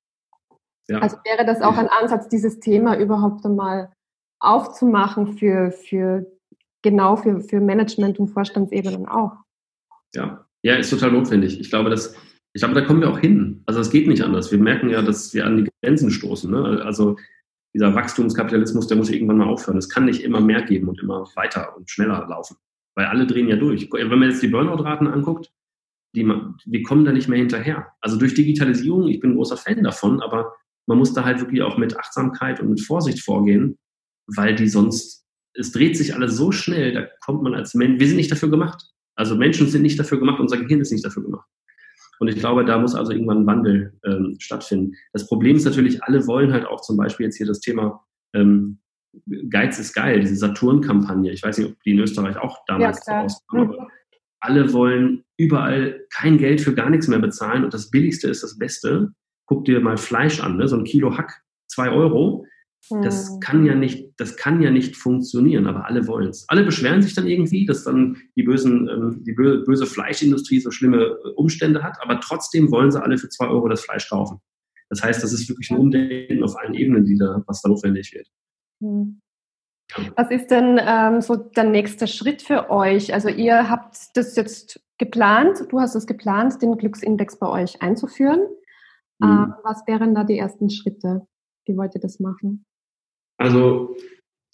[0.93, 0.99] Ja.
[0.99, 3.91] Also wäre das auch ein Ansatz, dieses Thema überhaupt einmal
[4.39, 6.27] aufzumachen für, für
[6.83, 9.37] genau für, für Management und Vorstandsebenen auch.
[10.13, 10.45] Ja.
[10.61, 11.59] ja, ist total notwendig.
[11.59, 12.15] Ich glaube, dass,
[12.53, 13.63] ich glaube, da kommen wir auch hin.
[13.65, 14.51] Also es geht nicht anders.
[14.51, 16.51] Wir merken ja, dass wir an die Grenzen stoßen.
[16.51, 16.83] Ne?
[16.85, 17.17] Also
[17.73, 19.79] dieser Wachstumskapitalismus, der muss irgendwann mal aufhören.
[19.79, 22.57] Es kann nicht immer mehr geben und immer weiter und schneller laufen.
[22.95, 23.89] Weil alle drehen ja durch.
[23.91, 25.51] Wenn man jetzt die Burnout-Raten anguckt,
[26.15, 27.87] die, wir kommen da nicht mehr hinterher.
[27.99, 30.53] Also durch Digitalisierung, ich bin ein großer Fan davon, aber
[30.87, 33.77] man muss da halt wirklich auch mit Achtsamkeit und mit Vorsicht vorgehen,
[34.27, 38.07] weil die sonst, es dreht sich alles so schnell, da kommt man als Mensch, wir
[38.07, 38.83] sind nicht dafür gemacht.
[39.15, 41.47] Also Menschen sind nicht dafür gemacht, unser Gehirn ist nicht dafür gemacht.
[42.19, 44.93] Und ich glaube, da muss also irgendwann ein Wandel ähm, stattfinden.
[45.11, 48.79] Das Problem ist natürlich, alle wollen halt auch zum Beispiel jetzt hier das Thema ähm,
[49.49, 51.31] Geiz ist geil, diese Saturn-Kampagne.
[51.31, 53.87] Ich weiß nicht, ob die in Österreich auch damals ja, rauskam, aber mhm.
[54.39, 58.57] alle wollen überall kein Geld für gar nichts mehr bezahlen und das Billigste ist das
[58.57, 59.13] Beste
[59.45, 60.67] guck dir mal Fleisch an, ne?
[60.67, 62.45] so ein Kilo Hack, zwei Euro.
[63.01, 63.39] Das hm.
[63.39, 66.45] kann ja nicht, das kann ja nicht funktionieren, aber alle wollen es.
[66.49, 70.97] Alle beschweren sich dann irgendwie, dass dann die bösen, ähm, die böse Fleischindustrie so schlimme
[71.03, 74.41] äh, Umstände hat, aber trotzdem wollen sie alle für zwei Euro das Fleisch kaufen.
[74.89, 78.13] Das heißt, das ist wirklich ein Umdenken auf allen Ebenen, die da, was da notwendig
[78.13, 78.27] wird.
[78.81, 79.21] Hm.
[80.15, 83.13] Was ist denn ähm, so der nächste Schritt für euch?
[83.13, 88.41] Also ihr habt das jetzt geplant, du hast es geplant, den Glücksindex bei euch einzuführen.
[89.19, 89.27] Mhm.
[89.27, 91.27] Ähm, was wären da die ersten Schritte?
[91.65, 92.65] Wie wollt ihr das machen?
[93.37, 93.95] Also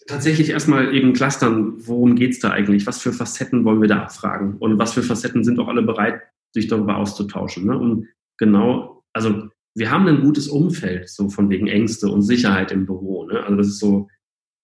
[0.06, 2.86] tatsächlich erstmal eben clustern, worum geht es da eigentlich?
[2.86, 4.56] Was für Facetten wollen wir da abfragen?
[4.58, 6.20] Und was für Facetten sind auch alle bereit,
[6.52, 7.66] sich darüber auszutauschen?
[7.66, 7.78] Ne?
[7.78, 12.86] Und genau, also wir haben ein gutes Umfeld, so von wegen Ängste und Sicherheit im
[12.86, 13.26] Büro.
[13.26, 13.42] Ne?
[13.42, 14.08] Also das ist so,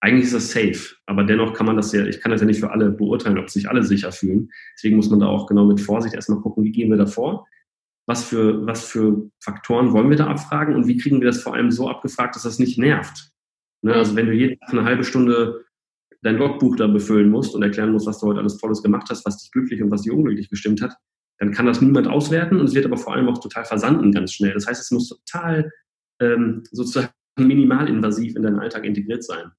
[0.01, 2.61] eigentlich ist das safe, aber dennoch kann man das ja, ich kann das ja nicht
[2.61, 4.51] für alle beurteilen, ob sich alle sicher fühlen.
[4.77, 7.47] Deswegen muss man da auch genau mit Vorsicht erstmal gucken, wie gehen wir da vor
[8.07, 11.55] was für, was für Faktoren wollen wir da abfragen und wie kriegen wir das vor
[11.55, 13.31] allem so abgefragt, dass das nicht nervt.
[13.83, 13.95] Ne?
[13.95, 15.65] Also wenn du jeden Tag eine halbe Stunde
[16.23, 19.27] dein Logbuch da befüllen musst und erklären musst, was du heute alles Tolles gemacht hast,
[19.27, 20.97] was dich glücklich und was dich unglücklich gestimmt hat,
[21.39, 24.33] dann kann das niemand auswerten und es wird aber vor allem auch total versanden ganz
[24.33, 24.55] schnell.
[24.55, 25.71] Das heißt, es muss total
[26.21, 29.51] ähm, sozusagen minimalinvasiv in deinen Alltag integriert sein.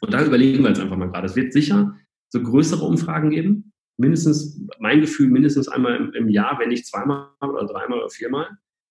[0.00, 1.26] Und da überlegen wir jetzt einfach mal gerade.
[1.26, 1.94] Es wird sicher
[2.28, 7.28] so größere Umfragen geben, mindestens, mein Gefühl, mindestens einmal im, im Jahr, wenn nicht zweimal
[7.40, 8.48] oder dreimal oder viermal,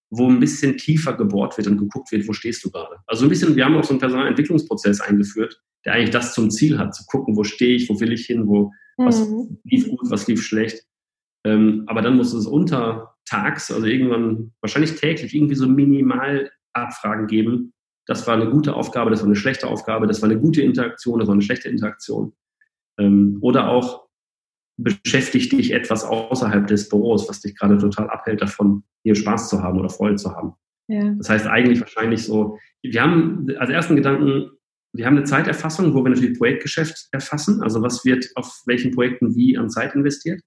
[0.09, 2.97] wo ein bisschen tiefer gebohrt wird und geguckt wird, wo stehst du gerade.
[3.07, 6.77] Also ein bisschen, wir haben auch so einen Personalentwicklungsprozess eingeführt, der eigentlich das zum Ziel
[6.77, 9.05] hat, zu gucken, wo stehe ich, wo will ich hin, wo, mhm.
[9.05, 9.27] was
[9.63, 10.85] lief gut, was lief schlecht.
[11.45, 17.73] Ähm, aber dann muss es untertags, also irgendwann, wahrscheinlich täglich, irgendwie so minimal Abfragen geben.
[18.07, 21.19] Das war eine gute Aufgabe, das war eine schlechte Aufgabe, das war eine gute Interaktion,
[21.19, 22.33] das war eine schlechte Interaktion.
[22.99, 24.04] Ähm, oder auch,
[24.77, 29.61] beschäftigt dich etwas außerhalb des Büros, was dich gerade total abhält davon, hier Spaß zu
[29.61, 30.53] haben oder Freude zu haben.
[30.87, 31.13] Ja.
[31.17, 34.51] Das heißt eigentlich wahrscheinlich so, wir haben als ersten Gedanken,
[34.93, 39.35] wir haben eine Zeiterfassung, wo wir natürlich Projektgeschäft erfassen, also was wird auf welchen Projekten
[39.35, 40.41] wie an Zeit investiert,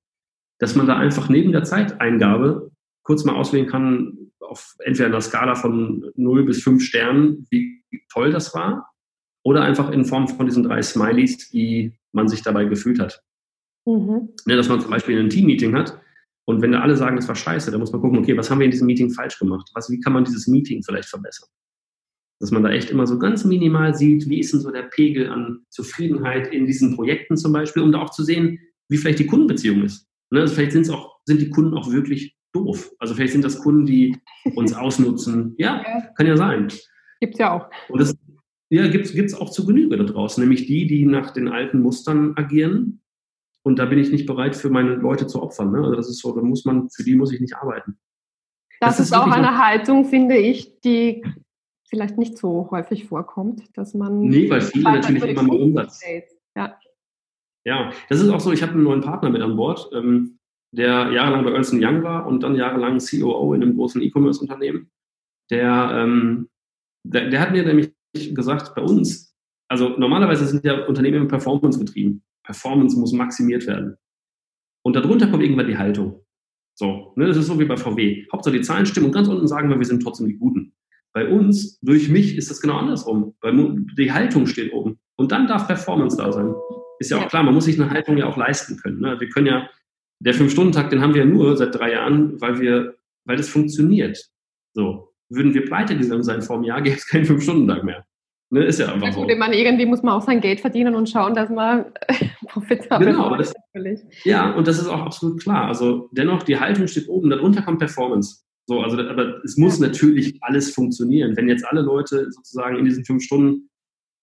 [0.58, 2.70] dass man da einfach neben der Zeiteingabe
[3.02, 8.30] kurz mal auswählen kann, auf entweder einer Skala von 0 bis 5 Sternen, wie toll
[8.30, 8.90] das war,
[9.42, 13.22] oder einfach in Form von diesen drei Smileys, wie man sich dabei gefühlt hat.
[13.88, 14.28] Mhm.
[14.46, 15.98] Ne, dass man zum Beispiel ein Team-Meeting hat
[16.48, 18.58] und wenn da alle sagen, das war scheiße, dann muss man gucken, okay, was haben
[18.58, 19.70] wir in diesem Meeting falsch gemacht?
[19.74, 21.48] Was, wie kann man dieses Meeting vielleicht verbessern?
[22.40, 25.28] Dass man da echt immer so ganz minimal sieht, wie ist denn so der Pegel
[25.28, 29.26] an Zufriedenheit in diesen Projekten zum Beispiel, um da auch zu sehen, wie vielleicht die
[29.26, 30.06] Kundenbeziehung ist.
[30.30, 30.40] Ne?
[30.40, 32.92] Also vielleicht sind's auch, sind die Kunden auch wirklich doof.
[32.98, 34.16] Also vielleicht sind das Kunden, die
[34.54, 35.54] uns ausnutzen.
[35.58, 35.84] Ja,
[36.16, 36.68] kann ja sein.
[37.20, 37.70] Gibt's ja auch.
[37.90, 38.16] Und das
[38.70, 42.34] ja, gibt's gibt's auch zu Genüge da draußen, nämlich die, die nach den alten Mustern
[42.36, 43.02] agieren.
[43.68, 45.72] Und da bin ich nicht bereit, für meine Leute zu opfern.
[45.72, 45.80] Ne?
[45.80, 47.98] Also das ist so, da muss man, für die muss ich nicht arbeiten.
[48.80, 51.22] Das, das ist, ist auch eine Haltung, finde ich, die
[51.86, 54.20] vielleicht nicht so häufig vorkommt, dass man.
[54.20, 56.00] Nee, weil viele natürlich immer mehr Umsatz.
[56.56, 56.78] Ja.
[57.66, 60.38] ja, das ist auch so, ich habe einen neuen Partner mit an Bord, ähm,
[60.72, 64.90] der jahrelang bei Ernst Young war und dann jahrelang COO in einem großen E-Commerce-Unternehmen.
[65.50, 66.48] Der, ähm,
[67.04, 67.92] der, der hat mir nämlich
[68.34, 69.36] gesagt, bei uns,
[69.70, 72.22] also normalerweise sind ja Unternehmen Performance getrieben.
[72.48, 73.98] Performance muss maximiert werden.
[74.82, 76.24] Und darunter kommt irgendwann die Haltung.
[76.74, 78.26] So, ne, das ist so wie bei VW.
[78.32, 80.72] Hauptsache die Zahlen stimmen und ganz unten sagen wir, wir sind trotzdem die Guten.
[81.12, 83.34] Bei uns, durch mich, ist das genau andersrum.
[83.98, 84.98] Die Haltung steht oben.
[85.16, 86.54] Und dann darf Performance da sein.
[87.00, 89.00] Ist ja auch klar, man muss sich eine Haltung ja auch leisten können.
[89.00, 89.20] Ne?
[89.20, 89.68] Wir können ja,
[90.20, 94.30] der Fünf-Stunden-Tag, den haben wir ja nur seit drei Jahren, weil wir, weil das funktioniert.
[94.72, 95.12] So.
[95.28, 98.06] Würden wir pleite gegangen sein vor einem Jahr, gäbe es keinen Fünf-Stunden-Tag mehr.
[98.50, 99.36] Ne, ist ja einfach ja, gut, so.
[99.36, 101.86] Man, irgendwie muss man auch sein Geld verdienen und schauen, dass man
[102.46, 103.52] profitabel genau, das,
[104.24, 105.66] Ja, und das ist auch absolut klar.
[105.66, 108.44] Also dennoch, die Haltung steht oben, darunter kommt Performance.
[108.66, 109.86] So, also, aber es muss ja.
[109.86, 111.36] natürlich alles funktionieren.
[111.36, 113.68] Wenn jetzt alle Leute sozusagen in diesen fünf Stunden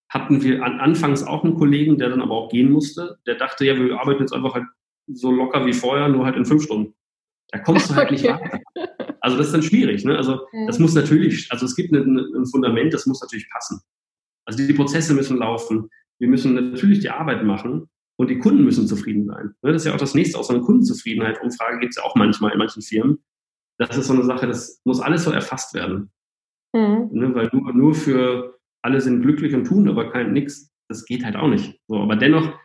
[0.10, 3.66] hatten wir an, anfangs auch einen Kollegen, der dann aber auch gehen musste, der dachte,
[3.66, 4.66] ja, wir arbeiten jetzt einfach halt
[5.08, 6.94] so locker wie vorher, nur halt in fünf Stunden.
[7.50, 8.14] Da kommst du halt okay.
[8.14, 8.60] nicht weiter.
[9.22, 10.04] Also das ist dann schwierig.
[10.06, 10.18] Ne?
[10.18, 10.66] Also ja.
[10.68, 13.82] das muss natürlich, also es gibt ein, ein Fundament, das muss natürlich passen.
[14.46, 15.90] Also die Prozesse müssen laufen.
[16.20, 19.54] Wir müssen natürlich die Arbeit machen und die Kunden müssen zufrieden sein.
[19.62, 19.74] Ne?
[19.74, 21.42] Das ist ja auch das nächste, auch so eine Kundenzufriedenheit.
[21.42, 23.20] Umfrage gibt es ja auch manchmal in manchen Firmen
[23.78, 26.12] das ist so eine Sache, das muss alles so erfasst werden.
[26.74, 27.10] Mhm.
[27.12, 31.26] Ne, weil nur, nur für alle sind glücklich und tun aber kein nix, das geht
[31.26, 31.80] halt auch nicht.
[31.88, 32.58] So, aber dennoch,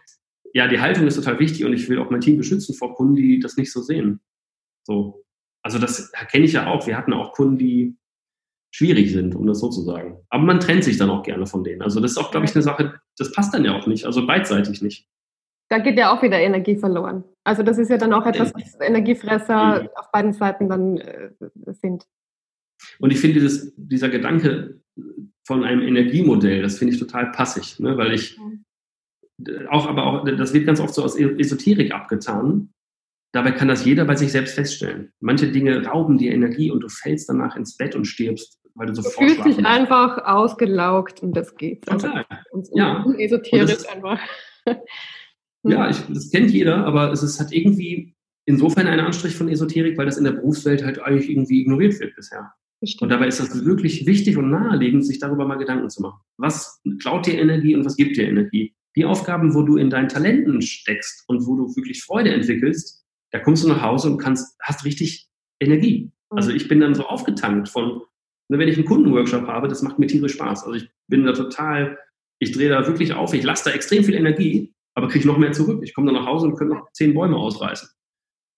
[0.53, 3.17] ja, die Haltung ist total wichtig und ich will auch mein Team beschützen vor Kunden,
[3.17, 4.21] die das nicht so sehen.
[4.85, 5.25] So.
[5.63, 6.87] Also das kenne ich ja auch.
[6.87, 7.97] Wir hatten auch Kunden, die
[8.73, 10.19] schwierig sind, um das so zu sagen.
[10.29, 11.83] Aber man trennt sich dann auch gerne von denen.
[11.83, 14.27] Also das ist auch, glaube ich, eine Sache, das passt dann ja auch nicht, also
[14.27, 15.09] beidseitig nicht
[15.71, 17.25] da geht ja auch wieder Energie verloren.
[17.45, 19.89] Also das ist ja dann auch etwas, was Energiefresser mhm.
[19.95, 21.31] auf beiden Seiten dann äh,
[21.69, 22.07] sind.
[22.99, 24.81] Und ich finde dieses, dieser Gedanke
[25.47, 27.97] von einem Energiemodell, das finde ich total passig, ne?
[27.97, 28.65] weil ich mhm.
[29.69, 32.73] auch, aber auch, das wird ganz oft so aus Esoterik abgetan.
[33.33, 35.13] Dabei kann das jeder bei sich selbst feststellen.
[35.21, 38.95] Manche Dinge rauben dir Energie und du fällst danach ins Bett und stirbst, weil du
[38.95, 41.87] sofort Du fühlst dich einfach ausgelaugt und das geht.
[41.87, 42.27] Total.
[42.53, 43.05] Also, ja.
[43.19, 44.21] Esoterisch einfach.
[45.63, 45.91] Ja, mhm.
[45.91, 48.15] ich, das kennt jeder, aber es ist halt irgendwie
[48.47, 52.17] insofern ein Anstrich von Esoterik, weil das in der Berufswelt halt eigentlich irgendwie ignoriert wird
[52.17, 52.53] bisher.
[52.81, 53.03] Bestimmt.
[53.03, 56.21] Und dabei ist das wirklich wichtig und naheliegend, sich darüber mal Gedanken zu machen.
[56.39, 58.75] Was klaut dir Energie und was gibt dir Energie?
[58.97, 63.00] Die Aufgaben, wo du in deinen Talenten steckst und wo du wirklich Freude entwickelst,
[63.31, 65.29] da kommst du nach Hause und kannst, hast richtig
[65.61, 66.13] Energie.
[66.31, 66.39] Mhm.
[66.39, 68.03] Also ich bin dann so aufgetankt von,
[68.49, 70.65] ne, wenn ich einen Kundenworkshop habe, das macht mir tierisch Spaß.
[70.65, 71.99] Also ich bin da total,
[72.39, 75.53] ich drehe da wirklich auf, ich lasse da extrem viel Energie aber kriege noch mehr
[75.53, 75.81] zurück.
[75.83, 77.89] Ich komme dann nach Hause und könnte noch zehn Bäume ausreißen.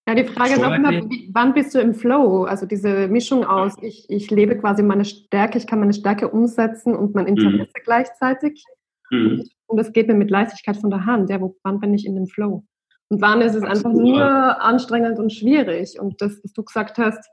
[0.08, 0.90] Ja, die Frage ist auch immer,
[1.32, 2.44] wann bist du im Flow?
[2.44, 6.96] Also diese Mischung aus, ich, ich lebe quasi meine Stärke, ich kann meine Stärke umsetzen
[6.96, 7.82] und mein Interesse mhm.
[7.84, 8.64] gleichzeitig.
[9.10, 9.44] Mhm.
[9.66, 11.30] Und das geht mir mit Leichtigkeit von der Hand.
[11.30, 12.64] Ja, wo, wann bin ich in dem Flow?
[13.12, 13.84] Und wann ist es Absolut.
[13.84, 16.00] einfach nur anstrengend und schwierig?
[16.00, 17.28] Und das, was du gesagt hast,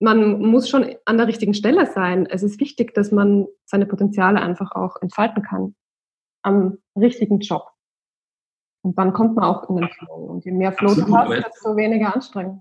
[0.00, 2.26] man muss schon an der richtigen Stelle sein.
[2.26, 5.76] Es ist wichtig, dass man seine Potenziale einfach auch entfalten kann.
[6.42, 7.68] Am richtigen Job.
[8.82, 10.16] Und dann kommt man auch in den Flow.
[10.16, 12.60] Und je mehr Flow Absolut, du hast, desto weniger anstrengend.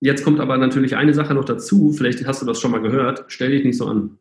[0.00, 3.26] Jetzt kommt aber natürlich eine Sache noch dazu, vielleicht hast du das schon mal gehört,
[3.28, 4.18] stell dich nicht so an.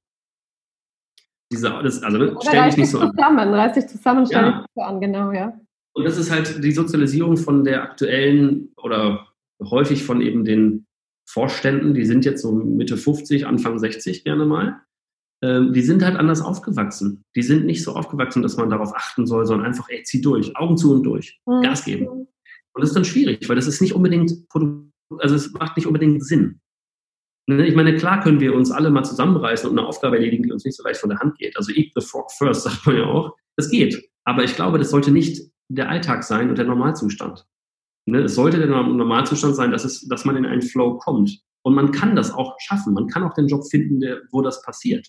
[1.49, 3.53] Diese, das, also, ne, stell dich nicht so zusammen, an.
[3.53, 4.51] Reiß dich zusammen, stell ja.
[4.57, 5.57] dich so an, genau, ja.
[5.93, 9.27] Und das ist halt die Sozialisierung von der aktuellen oder
[9.61, 10.85] häufig von eben den
[11.27, 14.81] Vorständen, die sind jetzt so Mitte 50, Anfang 60 gerne mal
[15.43, 17.25] ähm, die sind halt anders aufgewachsen.
[17.35, 20.55] Die sind nicht so aufgewachsen, dass man darauf achten soll, sondern einfach, ey, zieh durch,
[20.55, 21.61] Augen zu und durch, mhm.
[21.61, 22.07] Gas geben.
[22.07, 22.27] Und
[22.75, 24.31] das ist dann schwierig, weil das ist nicht unbedingt,
[25.17, 26.61] also es macht nicht unbedingt Sinn.
[27.47, 30.51] Ne, ich meine, klar können wir uns alle mal zusammenreißen und eine Aufgabe erledigen, die
[30.51, 31.57] uns nicht so leicht von der Hand geht.
[31.57, 33.35] Also eat the frog first, sagt man ja auch.
[33.57, 34.09] Das geht.
[34.23, 37.45] Aber ich glaube, das sollte nicht der Alltag sein und der Normalzustand.
[38.07, 41.39] Ne, es sollte der Normalzustand sein, dass, es, dass man in einen Flow kommt.
[41.63, 42.93] Und man kann das auch schaffen.
[42.93, 45.07] Man kann auch den Job finden, der, wo das passiert.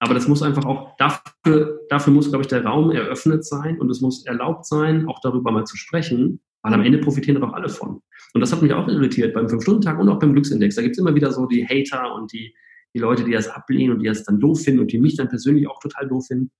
[0.00, 3.90] Aber das muss einfach auch, dafür, dafür muss, glaube ich, der Raum eröffnet sein und
[3.90, 7.68] es muss erlaubt sein, auch darüber mal zu sprechen, weil am Ende profitieren doch alle
[7.68, 8.00] von.
[8.32, 10.76] Und das hat mich auch irritiert beim Fünf-Stunden-Tag und auch beim Glücksindex.
[10.76, 12.54] Da gibt es immer wieder so die Hater und die,
[12.94, 15.28] die Leute, die das ablehnen und die das dann doof finden und die mich dann
[15.28, 16.50] persönlich auch total doof finden.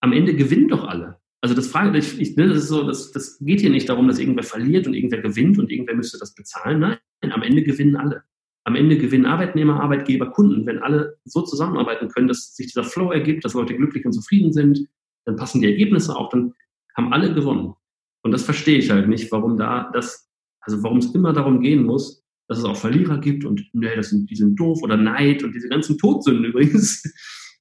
[0.00, 1.19] Am Ende gewinnen doch alle.
[1.42, 4.08] Also das frage ich, ich ne, das ist so, das, das geht hier nicht darum,
[4.08, 6.80] dass irgendwer verliert und irgendwer gewinnt und irgendwer müsste das bezahlen.
[6.80, 6.98] Nein,
[7.32, 8.22] am Ende gewinnen alle.
[8.64, 10.66] Am Ende gewinnen Arbeitnehmer, Arbeitgeber, Kunden.
[10.66, 14.52] Wenn alle so zusammenarbeiten können, dass sich dieser Flow ergibt, dass Leute glücklich und zufrieden
[14.52, 14.86] sind,
[15.24, 16.52] dann passen die Ergebnisse auch, dann
[16.94, 17.74] haben alle gewonnen.
[18.22, 20.28] Und das verstehe ich halt nicht, warum da das,
[20.60, 24.10] also warum es immer darum gehen muss, dass es auch Verlierer gibt und nee, das
[24.10, 27.02] sind, die sind doof oder Neid und diese ganzen Todsünden übrigens.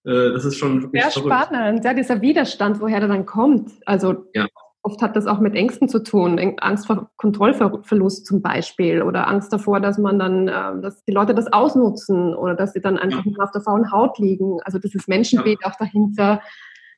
[0.05, 3.71] Äh, das ist schon sehr spannend, ja, dieser Widerstand, woher der dann kommt.
[3.85, 4.47] Also ja.
[4.81, 9.51] oft hat das auch mit Ängsten zu tun, Angst vor Kontrollverlust zum Beispiel oder Angst
[9.51, 13.25] davor, dass man dann, äh, dass die Leute das ausnutzen oder dass sie dann einfach
[13.25, 13.31] ja.
[13.31, 14.59] nur auf der faulen Haut liegen.
[14.63, 15.69] Also das ist Menschenbild ja.
[15.69, 16.41] auch dahinter,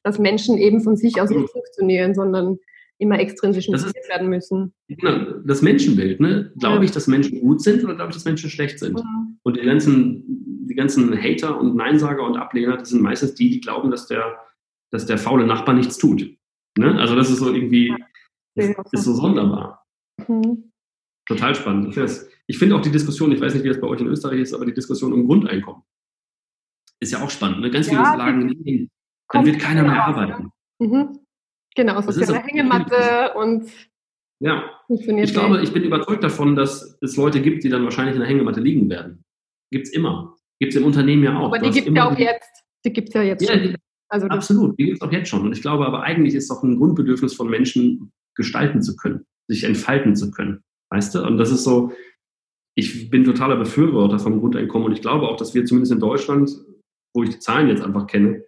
[0.04, 2.58] dass Menschen eben von sich aus nicht funktionieren, sondern
[3.02, 4.74] immer extrinsisch motiviert werden müssen.
[4.88, 6.52] Genau, das Menschenbild, ne?
[6.60, 6.84] Glaube ja.
[6.84, 9.00] ich, dass Menschen gut sind oder glaube ich, dass Menschen schlecht sind?
[9.00, 9.40] Mhm.
[9.42, 13.60] Und die ganzen, die ganzen Hater und Neinsager und Ablehner, das sind meistens die, die
[13.60, 14.38] glauben, dass der,
[14.92, 16.38] dass der faule Nachbar nichts tut.
[16.78, 17.00] Ne?
[17.00, 17.90] Also das ist so irgendwie,
[18.56, 18.66] ja.
[18.92, 19.84] ist, so sonderbar.
[20.28, 20.72] Mhm.
[21.26, 21.98] Total spannend.
[22.48, 24.54] Ich, finde auch die Diskussion, ich weiß nicht, wie das bei euch in Österreich ist,
[24.54, 25.82] aber die Diskussion um Grundeinkommen
[27.00, 27.62] ist ja auch spannend.
[27.62, 27.72] Ne?
[27.72, 28.90] Ganz viele ja, sagen,
[29.30, 30.52] dann wird keiner mehr arbeiten.
[30.80, 31.18] Mhm.
[31.76, 33.70] Genau, soziale Hängematte und
[34.40, 34.70] ja.
[34.88, 35.28] funktioniert.
[35.28, 38.30] Ich glaube, ich bin überzeugt davon, dass es Leute gibt, die dann wahrscheinlich in der
[38.30, 39.24] Hängematte liegen werden.
[39.72, 40.36] Gibt es immer.
[40.60, 41.48] Gibt es im Unternehmen ja auch.
[41.48, 42.64] Aber die gibt es ja auch jetzt.
[42.86, 43.64] Die gibt es ja jetzt ja, schon.
[43.64, 43.76] Die,
[44.10, 45.42] also absolut, die gibt es auch jetzt schon.
[45.42, 49.64] Und ich glaube aber eigentlich ist doch ein Grundbedürfnis von Menschen, gestalten zu können, sich
[49.64, 50.64] entfalten zu können.
[50.90, 51.24] Weißt du?
[51.26, 51.94] Und das ist so,
[52.76, 56.52] ich bin totaler Befürworter vom Grundeinkommen und ich glaube auch, dass wir zumindest in Deutschland,
[57.14, 58.44] wo ich die Zahlen jetzt einfach kenne,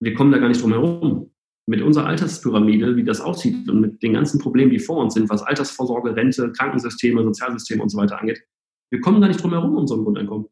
[0.00, 1.30] wir kommen da gar nicht drum herum
[1.68, 5.28] mit unserer Alterspyramide, wie das aussieht und mit den ganzen Problemen, die vor uns sind,
[5.28, 8.42] was Altersvorsorge, Rente, Krankensysteme, Sozialsysteme und so weiter angeht,
[8.90, 10.48] wir kommen gar nicht drum herum, unserem Grundeinkommen.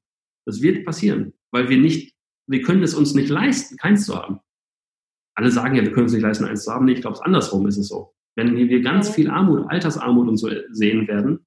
[0.46, 2.14] Das wird passieren, weil wir nicht,
[2.46, 4.40] wir können es uns nicht leisten, keins zu haben.
[5.34, 6.84] Alle sagen ja, wir können es nicht leisten, eins zu haben.
[6.84, 8.14] Nee, ich glaube, es andersrum ist es so.
[8.36, 11.46] Wenn wir ganz viel Armut, Altersarmut und so sehen werden,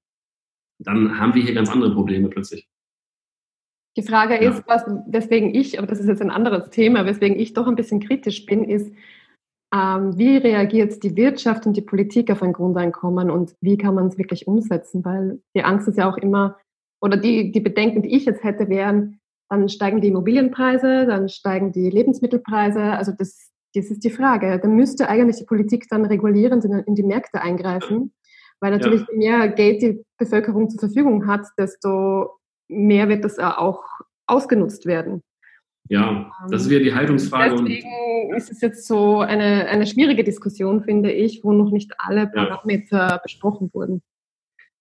[0.80, 2.67] dann haben wir hier ganz andere Probleme plötzlich.
[3.97, 7.53] Die Frage ist, was, weswegen ich, aber das ist jetzt ein anderes Thema, weswegen ich
[7.53, 8.91] doch ein bisschen kritisch bin, ist,
[9.72, 14.17] wie reagiert die Wirtschaft und die Politik auf ein Grundeinkommen und wie kann man es
[14.17, 15.05] wirklich umsetzen?
[15.05, 16.57] Weil die Angst ist ja auch immer,
[17.01, 21.72] oder die, die Bedenken, die ich jetzt hätte, wären, dann steigen die Immobilienpreise, dann steigen
[21.72, 22.82] die Lebensmittelpreise.
[22.82, 24.59] Also das, das ist die Frage.
[24.59, 28.13] Da müsste eigentlich die Politik dann regulierend in, die Märkte eingreifen,
[28.59, 29.07] weil natürlich ja.
[29.11, 32.30] je mehr Geld die Bevölkerung zur Verfügung hat, desto
[32.67, 33.84] mehr wird das auch
[34.28, 35.24] ausgenutzt werden.
[35.90, 37.56] Ja, das ähm, wäre die Haltungsfrage.
[37.56, 42.28] Deswegen ist es jetzt so eine, eine schwierige Diskussion, finde ich, wo noch nicht alle
[42.28, 43.18] Parameter ja.
[43.18, 44.02] besprochen wurden.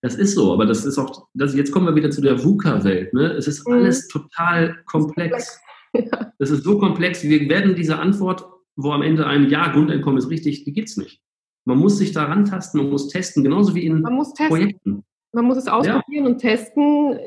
[0.02, 3.14] Das ist so, aber das ist auch, das, jetzt kommen wir wieder zu der VUCA-Welt.
[3.14, 3.32] Ne?
[3.32, 3.74] Es ist mhm.
[3.74, 5.60] alles total komplex.
[5.94, 6.34] Ja.
[6.38, 8.44] Das ist so komplex, wir werden diese Antwort,
[8.76, 11.22] wo am Ende ein Ja, Grundeinkommen ist richtig, die gibt es nicht.
[11.64, 14.02] Man muss sich da rantasten, man muss testen, genauso wie in
[14.48, 15.04] Projekten.
[15.32, 16.30] Man muss es ausprobieren ja.
[16.30, 17.18] und testen.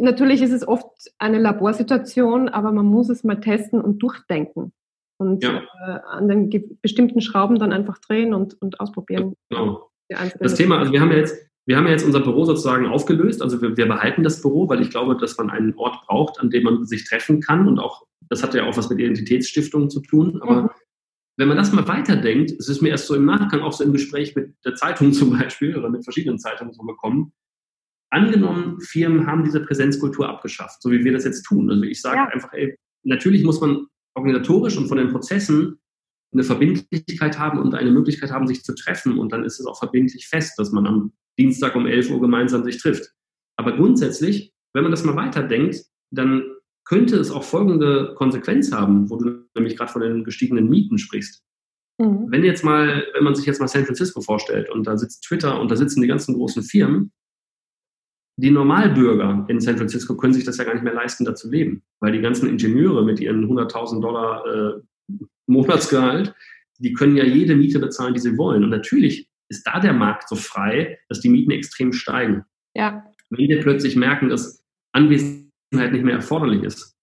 [0.00, 0.86] Natürlich ist es oft
[1.18, 4.72] eine Laborsituation, aber man muss es mal testen und durchdenken.
[5.18, 5.62] Und ja.
[5.86, 9.36] äh, an den bestimmten Schrauben dann einfach drehen und, und ausprobieren.
[9.50, 9.90] Genau.
[10.40, 11.36] Das Thema, also wir haben ja jetzt,
[11.66, 13.42] wir haben ja jetzt unser Büro sozusagen aufgelöst.
[13.42, 16.50] Also wir, wir, behalten das Büro, weil ich glaube, dass man einen Ort braucht, an
[16.50, 17.68] dem man sich treffen kann.
[17.68, 20.40] Und auch, das hat ja auch was mit Identitätsstiftungen zu tun.
[20.42, 20.70] Aber mhm.
[21.36, 23.92] wenn man das mal weiterdenkt, es ist mir erst so im Nachgang auch so im
[23.92, 27.32] Gespräch mit der Zeitung zum Beispiel oder mit verschiedenen Zeitungen so gekommen,
[28.12, 31.70] Angenommen, Firmen haben diese Präsenzkultur abgeschafft, so wie wir das jetzt tun.
[31.70, 32.26] Also ich sage ja.
[32.26, 35.78] einfach, ey, natürlich muss man organisatorisch und von den Prozessen
[36.34, 39.18] eine Verbindlichkeit haben und eine Möglichkeit haben, sich zu treffen.
[39.18, 42.64] Und dann ist es auch verbindlich fest, dass man am Dienstag um 11 Uhr gemeinsam
[42.64, 43.14] sich trifft.
[43.56, 46.44] Aber grundsätzlich, wenn man das mal weiterdenkt, dann
[46.84, 51.42] könnte es auch folgende Konsequenz haben, wo du nämlich gerade von den gestiegenen Mieten sprichst.
[51.98, 52.26] Mhm.
[52.28, 55.58] Wenn jetzt mal, wenn man sich jetzt mal San Francisco vorstellt und da sitzt Twitter
[55.58, 57.10] und da sitzen die ganzen großen Firmen,
[58.36, 61.50] die Normalbürger in San Francisco können sich das ja gar nicht mehr leisten, da zu
[61.50, 64.80] leben, weil die ganzen Ingenieure mit ihren 100.000 Dollar äh,
[65.46, 66.34] Monatsgehalt,
[66.78, 68.64] die können ja jede Miete bezahlen, die sie wollen.
[68.64, 72.44] Und natürlich ist da der Markt so frei, dass die Mieten extrem steigen.
[72.74, 73.04] Ja.
[73.30, 76.96] Wenn wir plötzlich merken, dass Anwesenheit nicht mehr erforderlich ist,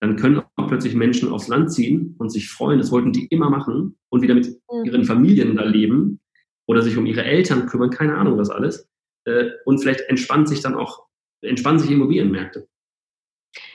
[0.00, 2.78] dann können auch plötzlich Menschen aufs Land ziehen und sich freuen.
[2.78, 4.84] Das wollten die immer machen und wieder mit mhm.
[4.84, 6.20] ihren Familien da leben
[6.66, 8.88] oder sich um ihre Eltern kümmern, keine Ahnung was alles.
[9.24, 11.04] Äh, und vielleicht entspannt sich dann auch
[11.44, 12.68] entspannen sich Immobilienmärkte.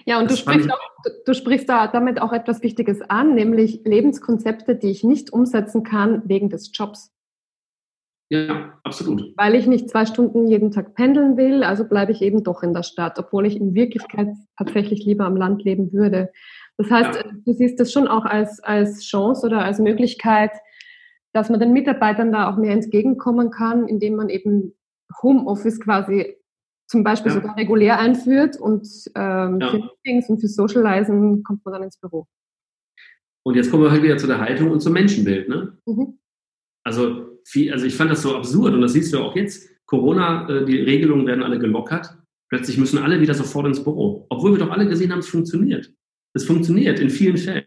[0.05, 0.79] Ja, und du sprichst, auch,
[1.25, 6.23] du sprichst da damit auch etwas Wichtiges an, nämlich Lebenskonzepte, die ich nicht umsetzen kann
[6.27, 7.13] wegen des Jobs.
[8.31, 9.33] Ja, absolut.
[9.37, 12.73] Weil ich nicht zwei Stunden jeden Tag pendeln will, also bleibe ich eben doch in
[12.73, 16.31] der Stadt, obwohl ich in Wirklichkeit tatsächlich lieber am Land leben würde.
[16.77, 17.31] Das heißt, ja.
[17.45, 20.51] du siehst das schon auch als, als Chance oder als Möglichkeit,
[21.33, 24.75] dass man den Mitarbeitern da auch mehr entgegenkommen kann, indem man eben
[25.21, 26.37] Homeoffice quasi
[26.87, 27.35] zum Beispiel ja.
[27.35, 29.69] sogar regulär einführt und ähm, ja.
[29.69, 32.25] für Meetings und für Socializen kommt man dann ins Büro.
[33.45, 35.49] Und jetzt kommen wir halt wieder zu der Haltung und zum Menschenbild.
[35.49, 35.77] Ne?
[35.85, 36.19] Mhm.
[36.83, 39.69] Also viel, also ich fand das so absurd und das siehst du auch jetzt.
[39.85, 42.17] Corona, äh, die Regelungen werden alle gelockert.
[42.49, 44.25] Plötzlich müssen alle wieder sofort ins Büro.
[44.29, 45.93] Obwohl wir doch alle gesehen haben, es funktioniert.
[46.33, 47.65] Es funktioniert in vielen Fällen.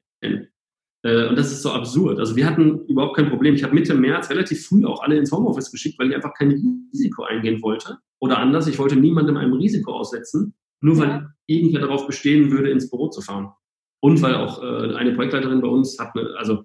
[1.03, 2.19] Äh, und das ist so absurd.
[2.19, 3.55] Also wir hatten überhaupt kein Problem.
[3.55, 6.51] Ich habe Mitte März relativ früh auch alle ins Homeoffice geschickt, weil ich einfach kein
[6.93, 7.99] Risiko eingehen wollte.
[8.21, 11.31] Oder anders, ich wollte niemandem einem Risiko aussetzen, nur weil ja.
[11.47, 13.53] irgendwer darauf bestehen würde, ins Büro zu fahren.
[14.01, 16.65] Und weil auch äh, eine Projektleiterin bei uns hat, eine, also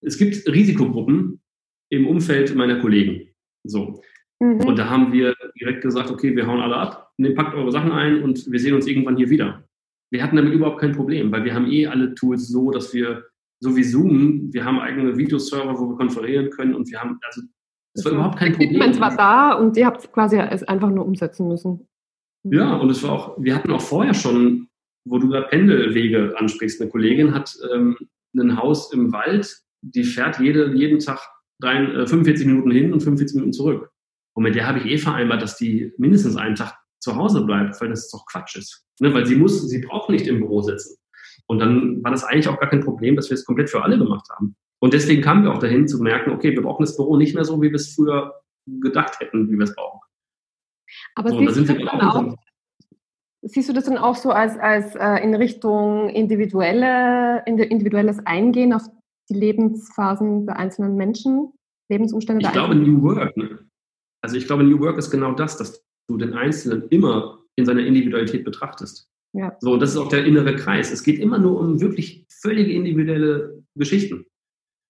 [0.00, 1.40] es gibt Risikogruppen
[1.90, 3.28] im Umfeld meiner Kollegen.
[3.64, 4.02] So.
[4.40, 4.60] Mhm.
[4.60, 7.92] Und da haben wir direkt gesagt, okay, wir hauen alle ab, nehmt, packt eure Sachen
[7.92, 9.65] ein und wir sehen uns irgendwann hier wieder.
[10.10, 13.24] Wir hatten damit überhaupt kein Problem, weil wir haben eh alle Tools so, dass wir,
[13.60, 17.42] so wie Zoom, wir haben eigene Videoserver, wo wir konferieren können und wir haben, also
[17.94, 18.70] das war überhaupt kein Problem.
[18.70, 21.88] Equipment war da und ihr habt quasi es einfach nur umsetzen müssen.
[22.44, 24.68] Ja, und es war auch, wir hatten auch vorher schon,
[25.04, 27.96] wo du gerade Pendelwege ansprichst, eine Kollegin hat ähm,
[28.36, 31.20] ein Haus im Wald, die fährt jede, jeden Tag
[31.60, 33.90] drei, äh, 45 Minuten hin und 45 Minuten zurück.
[34.34, 36.74] Und mit der habe ich eh vereinbart, dass die mindestens einen Tag
[37.06, 38.84] zu Hause bleibt, weil das doch Quatsch ist.
[39.00, 39.14] Ne?
[39.14, 40.96] Weil sie muss, sie braucht nicht im Büro sitzen.
[41.46, 43.96] Und dann war das eigentlich auch gar kein Problem, dass wir es komplett für alle
[43.96, 44.56] gemacht haben.
[44.80, 47.44] Und deswegen kamen wir auch dahin zu merken, okay, wir brauchen das Büro nicht mehr
[47.44, 48.34] so, wie wir es früher
[48.66, 50.00] gedacht hätten, wie wir es brauchen.
[51.14, 52.34] Aber so, siehst, du auch,
[53.42, 58.82] siehst, du das dann auch so als, als äh, in Richtung individuelle, individuelles Eingehen auf
[59.30, 61.52] die Lebensphasen der einzelnen Menschen,
[61.88, 63.60] Lebensumstände ich der Ich glaube, New Work, ne?
[64.22, 67.84] also ich glaube, New Work ist genau das, dass du den Einzelnen immer in seiner
[67.84, 69.08] Individualität betrachtest.
[69.32, 69.56] Ja.
[69.60, 70.90] So, das ist auch der innere Kreis.
[70.90, 74.24] Es geht immer nur um wirklich völlige individuelle Geschichten.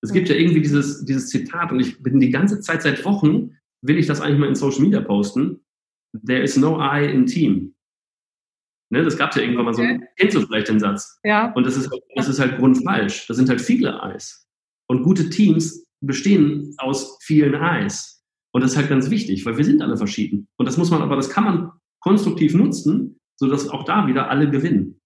[0.03, 3.57] Es gibt ja irgendwie dieses, dieses Zitat und ich bin die ganze Zeit seit Wochen,
[3.83, 5.61] will ich das eigentlich mal in Social Media posten.
[6.25, 7.75] There is no I in team.
[8.91, 9.83] Ne, das gab es ja irgendwann mal so.
[10.17, 11.19] Kennst du vielleicht den Satz?
[11.25, 11.53] Ja.
[11.53, 13.27] Und das ist, das ist halt grundfalsch.
[13.27, 14.47] Das sind halt viele Eis.
[14.89, 18.16] Und gute Teams bestehen aus vielen Eis.
[18.57, 20.49] Und das ist halt ganz wichtig, weil wir sind alle verschieden.
[20.57, 24.49] Und das muss man, aber das kann man konstruktiv nutzen, sodass auch da wieder alle
[24.49, 24.99] gewinnen.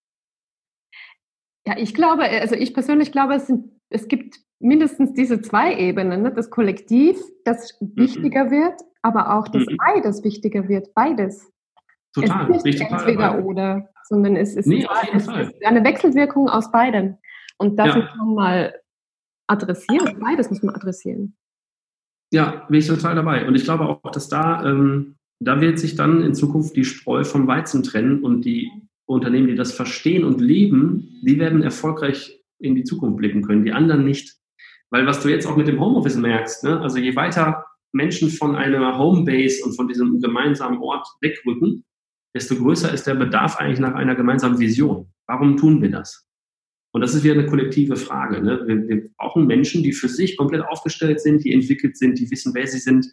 [1.67, 6.23] Ja, ich glaube, also ich persönlich glaube, es, sind, es gibt mindestens diese zwei Ebenen,
[6.23, 6.33] ne?
[6.33, 7.97] das Kollektiv, das mhm.
[7.97, 9.79] wichtiger wird, aber auch das mhm.
[9.97, 11.51] I, das wichtiger wird, beides.
[12.15, 13.43] Total, es ist nicht entweder dabei.
[13.43, 17.19] oder, sondern es ist, nee, es ist eine Wechselwirkung aus beiden.
[17.59, 17.97] Und das ja.
[17.97, 18.81] muss man mal
[19.49, 21.37] adressieren, beides muss man adressieren.
[22.33, 23.47] Ja, bin ich total dabei.
[23.47, 27.25] Und ich glaube auch, dass da, ähm, da wird sich dann in Zukunft die Spreu
[27.25, 28.71] vom Weizen trennen und die
[29.07, 33.73] Unternehmen, die das verstehen und leben, die werden erfolgreich in die Zukunft blicken können, die
[33.73, 34.37] anderen nicht.
[34.91, 36.81] Weil was du jetzt auch mit dem Homeoffice merkst, ne?
[36.81, 41.85] also je weiter Menschen von einer Homebase und von diesem gemeinsamen Ort wegrücken,
[42.35, 45.13] desto größer ist der Bedarf eigentlich nach einer gemeinsamen Vision.
[45.27, 46.30] Warum tun wir das?
[46.93, 48.43] Und das ist wieder eine kollektive Frage.
[48.43, 48.63] Ne?
[48.67, 52.53] Wir, wir brauchen Menschen, die für sich komplett aufgestellt sind, die entwickelt sind, die wissen,
[52.55, 53.07] wer sie sind.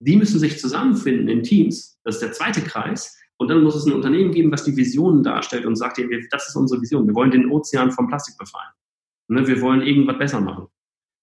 [0.00, 1.98] Die müssen sich zusammenfinden in Teams.
[2.04, 3.18] Das ist der zweite Kreis.
[3.36, 6.00] Und dann muss es ein Unternehmen geben, was die Visionen darstellt und sagt,
[6.30, 7.06] das ist unsere Vision.
[7.06, 8.72] Wir wollen den Ozean vom Plastik befreien.
[9.28, 9.46] Ne?
[9.46, 10.68] Wir wollen irgendwas besser machen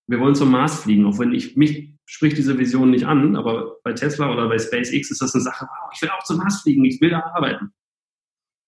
[0.09, 3.77] wir wollen zum Mars fliegen, auch wenn ich, mich spricht diese Vision nicht an, aber
[3.83, 6.83] bei Tesla oder bei SpaceX ist das eine Sache, ich will auch zum Mars fliegen,
[6.83, 7.71] ich will da arbeiten.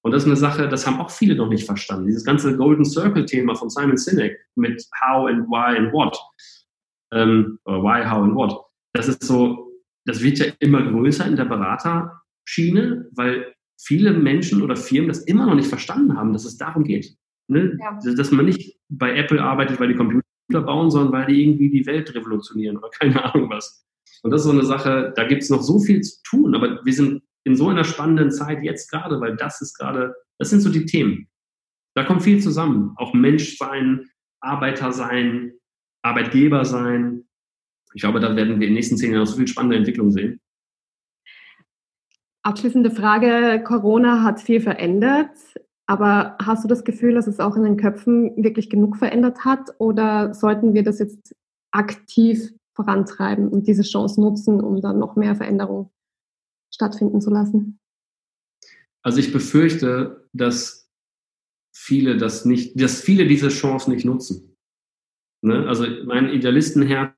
[0.03, 2.07] Und das ist eine Sache, das haben auch viele noch nicht verstanden.
[2.07, 6.17] Dieses ganze Golden Circle-Thema von Simon Sinek mit How and Why and What.
[7.13, 8.65] Ähm, oder Why, How and What.
[8.93, 9.71] Das ist so,
[10.05, 15.45] das wird ja immer größer in der Beraterschiene, weil viele Menschen oder Firmen das immer
[15.45, 17.15] noch nicht verstanden haben, dass es darum geht.
[17.47, 17.77] Ne?
[17.79, 17.99] Ja.
[18.15, 21.85] Dass man nicht bei Apple arbeitet, weil die Computer bauen, sondern weil die irgendwie die
[21.85, 23.85] Welt revolutionieren oder keine Ahnung was.
[24.23, 26.83] Und das ist so eine Sache, da gibt es noch so viel zu tun, aber
[26.83, 30.61] wir sind in so einer spannenden Zeit jetzt gerade, weil das ist gerade, das sind
[30.61, 31.27] so die Themen.
[31.95, 32.93] Da kommt viel zusammen.
[32.97, 35.53] Auch Mensch sein, Arbeiter sein,
[36.03, 37.27] Arbeitgeber sein.
[37.93, 40.39] Ich glaube, da werden wir in den nächsten zehn Jahren so viel spannende Entwicklungen sehen.
[42.43, 43.63] Abschließende Frage.
[43.63, 45.37] Corona hat viel verändert.
[45.87, 49.71] Aber hast du das Gefühl, dass es auch in den Köpfen wirklich genug verändert hat
[49.77, 51.35] oder sollten wir das jetzt
[51.71, 55.91] aktiv vorantreiben und diese Chance nutzen, um dann noch mehr Veränderung
[56.73, 57.79] stattfinden zu lassen?
[59.03, 60.89] Also ich befürchte, dass
[61.73, 64.55] viele das nicht, dass viele diese Chance nicht nutzen.
[65.43, 65.67] Ne?
[65.67, 67.15] Also mein Idealistenherz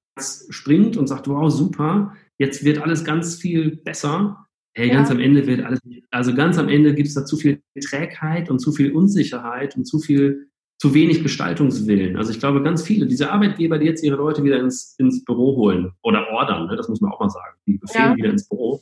[0.49, 4.47] springt und sagt, wow, super, jetzt wird alles ganz viel besser.
[4.75, 4.95] Hey, ja.
[4.95, 8.49] ganz am Ende wird alles, also ganz am Ende gibt es da zu viel Trägheit
[8.49, 10.49] und zu viel Unsicherheit und zu viel,
[10.79, 12.17] zu wenig Gestaltungswillen.
[12.17, 15.55] Also ich glaube, ganz viele, diese Arbeitgeber, die jetzt ihre Leute wieder ins, ins Büro
[15.57, 18.15] holen oder ordern, ne, das muss man auch mal sagen, die befehlen ja.
[18.15, 18.81] wieder ins Büro,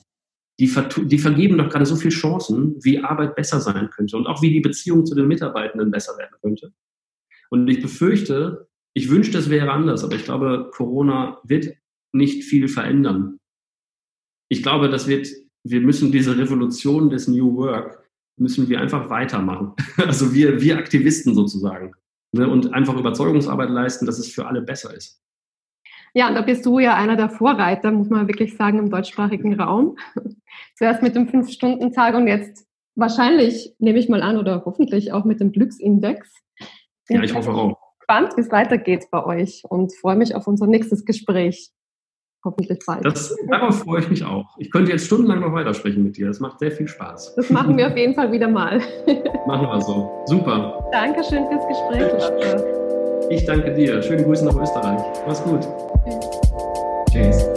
[0.61, 0.71] die,
[1.07, 4.51] die vergeben doch gerade so viele Chancen, wie Arbeit besser sein könnte und auch wie
[4.51, 6.71] die Beziehung zu den Mitarbeitenden besser werden könnte.
[7.49, 11.75] Und ich befürchte, ich wünschte, es wäre anders, aber ich glaube, Corona wird
[12.13, 13.39] nicht viel verändern.
[14.49, 15.27] Ich glaube, das wird,
[15.63, 18.07] wir müssen diese Revolution des New Work,
[18.37, 19.73] müssen wir einfach weitermachen.
[19.97, 21.93] Also wir, wir Aktivisten sozusagen.
[22.33, 25.21] Ne, und einfach Überzeugungsarbeit leisten, dass es für alle besser ist.
[26.13, 29.59] Ja, und da bist du ja einer der Vorreiter, muss man wirklich sagen, im deutschsprachigen
[29.59, 29.97] Raum.
[30.75, 35.39] Zuerst mit dem Fünf-Stunden-Tag und jetzt wahrscheinlich, nehme ich mal an, oder hoffentlich auch mit
[35.39, 36.29] dem Glücksindex.
[37.09, 37.77] Ja, ich hoffe auch.
[37.99, 41.71] Gespannt, wie es weitergeht bei euch und freue mich auf unser nächstes Gespräch.
[42.43, 43.05] Hoffentlich bald.
[43.05, 44.55] Das, darauf freue ich mich auch.
[44.57, 46.27] Ich könnte jetzt stundenlang noch weitersprechen mit dir.
[46.27, 47.35] Das macht sehr viel Spaß.
[47.35, 48.79] Das machen wir auf jeden Fall wieder mal.
[49.47, 50.23] machen wir so.
[50.25, 50.89] Super.
[50.91, 52.80] Dankeschön fürs Gespräch, Lotte.
[53.29, 54.01] Ich danke dir.
[54.01, 55.01] Schöne Grüße nach Österreich.
[55.25, 55.67] Mach's gut.
[57.11, 57.50] Tschüss.